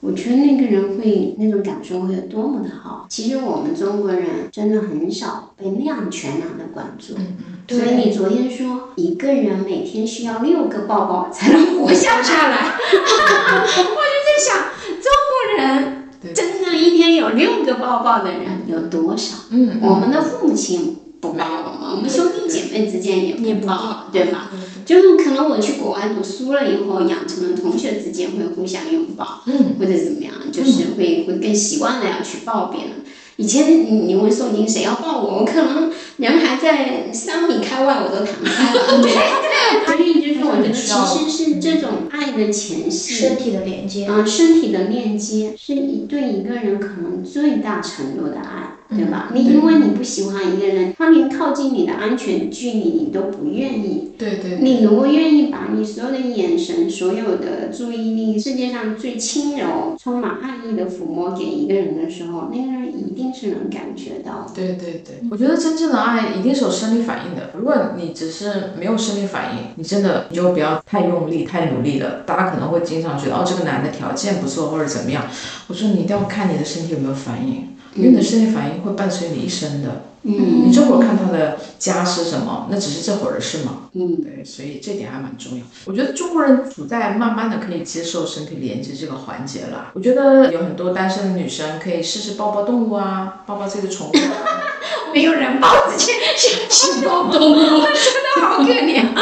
[0.01, 3.07] 我觉得那个人会那种感受会有多么的好。
[3.09, 7.15] 其实我们中国人真的很少被那样全然的关注。
[7.17, 7.37] 嗯
[7.71, 14.57] 所以你昨天说一个人每天需要六个抱抱才能活下下来， 我就在想，
[15.01, 19.37] 中国人真的一天有六个抱抱的人有多少？
[19.51, 24.51] 嗯我们的父母亲不抱我们，我们兄弟姐妹之间也也不不抱，对吧？
[24.87, 32.91] 就是可能我去国外读书了以后，养成了同学之间会互相拥抱，嗯，或者怎么样，就是会会更习惯了要去抱别人。
[33.37, 39.01] 以前你你问宋宁谁要抱我，我可能人还在三米开外，我都弹开了。
[39.03, 39.13] 对。
[39.13, 49.31] 对， 所以就是我觉得其实是这种爱的前戏，身体的连接，嗯，身体的链接是一对一个人可能最大程度的爱，对吧？
[49.33, 54.11] 你因为你不喜欢一个人，他连靠近你的安全距离你都不愿意。
[54.19, 64.47] 对对你如果愿意把你所有的眼神、所有的注意力，世界上最轻柔、充满爱意的抚摸给一个人的时候，那个人一定是能感觉到。
[64.55, 67.51] 对对对，我觉得真正的爱一定是有生理反应的。
[67.57, 72.23] 如果你只是没有生理反应，你真的你就不要太用力、太努力了。
[72.27, 75.25] 大家可能会经常觉得哦，这个男的条件不错或者怎么样。
[75.69, 80.05] 我说你一定要看你的身体有没有反应，因为你的身体反应会伴随你一生的。
[80.23, 83.89] 嗯你这会儿看他的家是什么，那只是这会儿的事嘛。
[83.95, 85.65] 嗯，对，所以这点还蛮重要。
[85.87, 89.87] 我觉得中国人处在慢慢的可以接受身体连接这个环节了。
[89.95, 94.61] 我觉得有很多单身的女生可以试试抱抱动物啊，抱抱自己的宠物啊。
[95.15, 99.15] 没有人抱着去去去抱动物， 真的好可怜。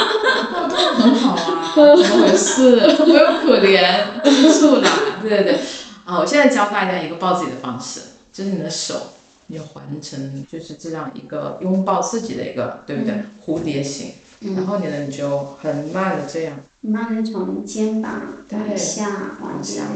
[0.52, 2.80] 抱动物很好啊，怎么回事？
[2.98, 4.90] 我有可怜，吃醋啦。
[5.22, 5.60] 对对对，
[6.04, 8.00] 啊，我现在教大家一个抱自己的方式，
[8.38, 8.94] 就是你的手，
[9.48, 13.24] 你就环成就是这样一个拥抱自己的一个，对不对？
[13.44, 14.12] 蝴蝶形。
[14.54, 18.22] 然后你呢，你就很慢的这样，慢慢从肩膀
[18.52, 19.88] 往对下，往下，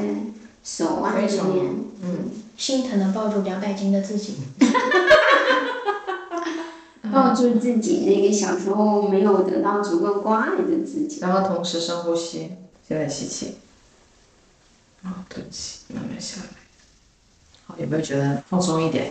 [0.65, 1.67] 手腕非常这边。
[2.03, 4.39] 嗯，心疼的抱住两百斤的自己。
[7.13, 11.21] 抱住自己那个小时候没有得到足够关爱的自己。
[11.21, 12.51] 然后同时深呼吸，
[12.89, 13.59] 现在吸气，
[15.05, 16.62] 然后吐气，慢慢下来。
[17.73, 19.11] 好，有没有觉得放松一点？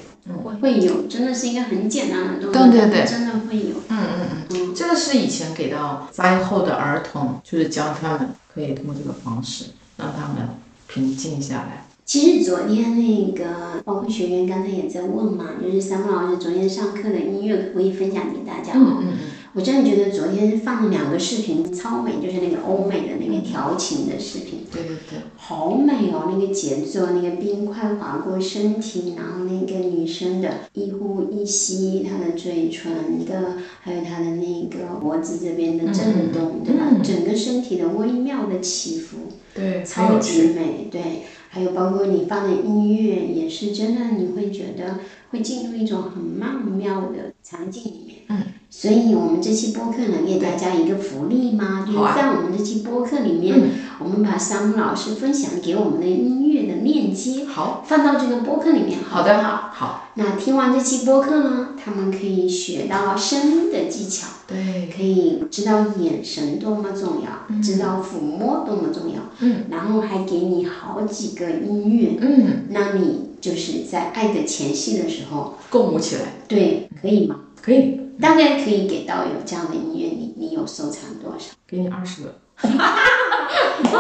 [0.61, 3.75] 会有，真的是一个很简单的动作，对对对真的会有。
[3.89, 9.65] 嗯嗯嗯，这个是以前给到灾后的儿童，就是教他们可以通过这个方式
[9.97, 10.47] 让他们
[10.87, 11.87] 平静下来。
[12.05, 18.73] 其实昨天那个包括学员刚才也在问嘛，就是三木老师昨天上课的音乐可不可以分享给大家？
[18.75, 19.17] 嗯嗯嗯
[19.53, 24.65] 我真的觉得昨天放了两个视频超美，就是那个欧美的那个调情的视频。
[24.71, 36.85] 对对对，好美哦，那个节奏，那个冰块划过身体，然后那个女生的一呼一吸，她的嘴唇的，还有她的那个脖子这边的震动，对吧？
[36.91, 39.17] 嗯整个身体的微妙的起伏，
[39.53, 40.17] 对，超。
[40.19, 40.87] 级美。
[40.89, 44.99] 对，还有包括你放的音乐，也是真的，你会觉得
[45.31, 48.17] 会进入一种很曼妙的场景里面。
[48.29, 48.37] 嗯。
[48.73, 51.85] 所以，我们这期播客能，给大家一个福利吗？
[51.85, 53.59] 就是在我们这期播客里面，
[53.99, 58.97] 我们把山姆老师分享给我们的音乐的链接，好，放到这个播客里面。
[59.03, 59.69] 好的，好。
[59.73, 60.07] 好。
[60.15, 77.35] 那听完这期播客呢，他们可以学到声音的技巧，对，可以知道眼神多么重要，知道抚摸多么重要，嗯，然后还给你好几个音乐，嗯，那你就是在爱的前戏的时候共舞起来，对，可以吗？
[77.61, 77.99] 可以。
[78.19, 81.53] 大概可以给到有这样的音乐，你你有收藏多少？
[81.65, 82.39] 给你二十个。
[82.63, 83.97] 哇！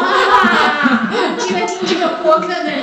[1.37, 2.81] 这个听这个播客的人，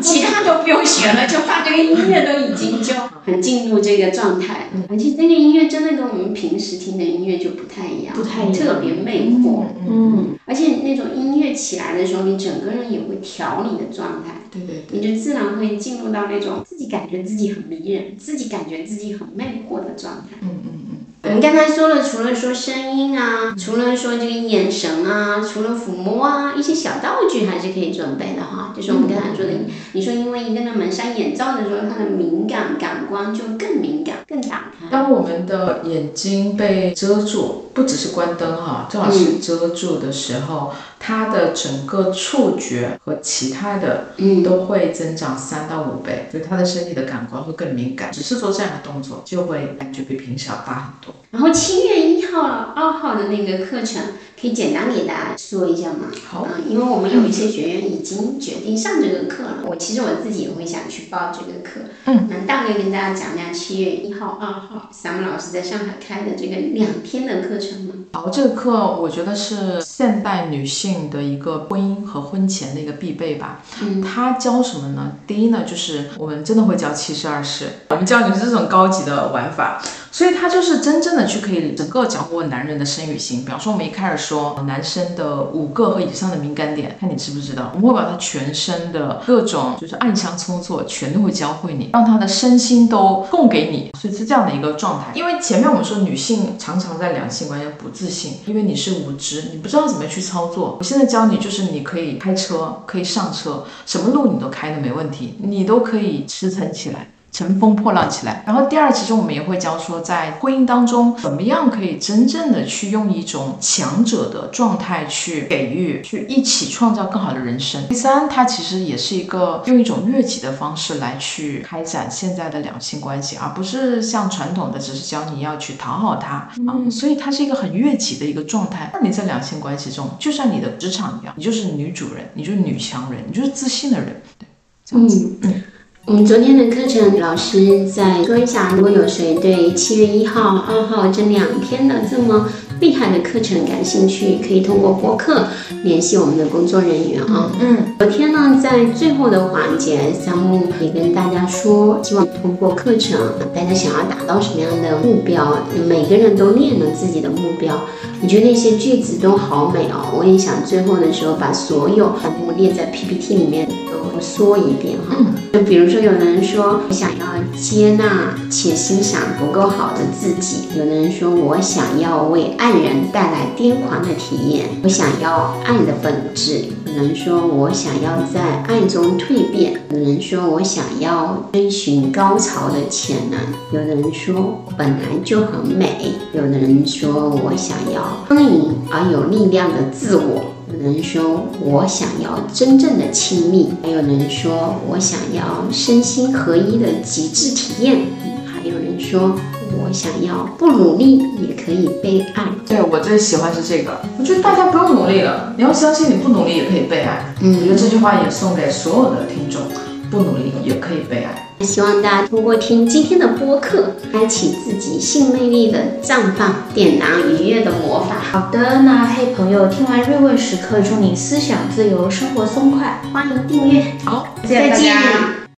[0.00, 4.70] 其他都不用学了，就放这个音乐都已经就很进入这个状态。
[4.88, 9.64] 而且这个音乐真的跟我们平时听的音乐就不太一样，不太一样，特别魅惑。
[9.88, 14.40] 嗯，而且那种音乐起来的时候，你整个人也会调你的状态。
[14.50, 14.84] 对对。
[14.90, 20.38] 你就自然会进入到那种自己感觉自己很迷人，自己感觉自己很魅惑的状态。
[20.40, 20.96] 嗯嗯嗯。
[21.22, 28.72] 我们刚才说了，除了说声音啊，除了说这个眼神啊，除了抚摸啊，一些小道具还是可以准备的哈。
[28.74, 29.52] 就是我们刚才说的，
[29.92, 34.86] 你说因为一个人蒙上眼罩的时候，他的敏感感官就更敏感、更打开。
[34.90, 40.72] 当我们的眼睛被遮住，不只是关灯哈，正好是遮住的时候，
[41.02, 44.08] 它的整个触觉和其他的
[44.44, 48.12] 都会增长三到五倍，所以他的身体的感官会更敏感。
[48.12, 51.14] 只是做这样的动作，就会感觉比平时要大很多。
[51.30, 54.02] 然后七月一号、二号的那个课程，
[54.40, 56.06] 可以简单给大家说一下吗？
[56.28, 61.80] 好，嗯，因为我们有一些学员已经决定上这个课了，我其实我自己也会想去报这个课。
[62.06, 67.94] 嗯，能大概跟大家讲讲七月一号、二号，咱们老师在上海开的这个两天的课程吗？
[68.12, 73.62] 好，这个课我觉得是现代女性的一个婚姻和婚前的一个必备吧。
[73.82, 75.12] 嗯，他教什么呢？
[75.26, 79.80] 第一呢，就是我们真的会教七十二式，我们教你是这种高级的玩法。
[80.12, 83.44] 所以他就是真正的去可以整个掌握男人的生与性。
[83.44, 87.70] 比方说，我们一开始说男生的五个和以上的敏感点，看你知不知道？
[87.74, 93.90] 我们会把他全身的各种就是暗箱操作全都会教会你，让他的身心都供给你。
[93.98, 95.12] 所以是这样的一个状态。
[95.14, 100.76] 因为前面我们说女性常常在两性关系不自信，因为你是无知，你不知道怎么去操作。
[100.78, 107.08] 我现在教你就是你可以开车，可以上车，什么路你都开的没问题，你都可以驰骋起来。
[107.32, 108.42] 乘风破浪起来。
[108.46, 117.86] 然后第二，其实我们也会教说，在婚姻当中，怎么样可以真正的去用一种强者的状态去给予，去一起创造更好的人生。
[117.88, 126.90] 第三，它其实也是一个用一种悦己的方式来去开展现在的两性关系，而不是像传统的只是教你要去讨好他啊。
[126.90, 128.90] 所以它是一个很悦己的一个状态。
[128.92, 134.46] 那你在两性关系中，就像你的职场一样，你就是女主人，你就是女强人，你就是自信的人，对，
[134.84, 135.62] 这样子，嗯。
[136.06, 142.48] 我们昨天的课程，老师再说一下，如果有谁对七月一号、二号这两天的这么
[142.80, 145.46] 厉害的课程感兴趣，可以通过播客
[145.84, 147.52] 联系我们的工作人员啊。
[147.60, 153.20] 嗯，昨天呢，在最后的环节，项目也跟大家说，希望通过课程，
[153.54, 157.78] 大家想要达到什么样的目标，每个人都列了自己的目标。
[158.22, 164.00] 我觉得那些句子都好美哦，我也想最后的时候把所有项目列在 PPT 里面都。
[164.20, 165.16] 说一遍哈，
[165.50, 167.24] 就比如说，有的人说我想要
[167.58, 183.40] 接纳且欣赏不够好的自己；有的人说我想要为爱爱人带来癫狂的体验，我想要爱的本质；有人说我想要在爱中蜕变；有人说我想要追寻高潮的潜能；
[183.72, 190.40] 有人说本来就很美；有的人说我想要丰盈而有力量的自我。
[190.72, 198.02] 有人说我想要真正的亲密，还有人说我想要身心合一的极致体验，
[198.46, 199.34] 还有人说
[199.72, 202.44] 我想要不努力也可以被爱。
[202.66, 207.34] 对我最喜欢是这个，我觉得大家不用努力了，你要相信你不努力也可以被爱。
[207.40, 209.62] 嗯，我觉得这句话也送给所有的听众，
[210.10, 211.46] 不努力也可以被爱。
[211.60, 218.16] 希望大家通过听今天的播客，开启自己性魅力的绽放，点燃愉悦的魔法。
[218.18, 223.02] 好的，那嘿朋友，听完瑞问时刻，祝你思想自由，生活松快。
[223.12, 223.84] 欢迎订阅。
[224.06, 225.39] 好，再见。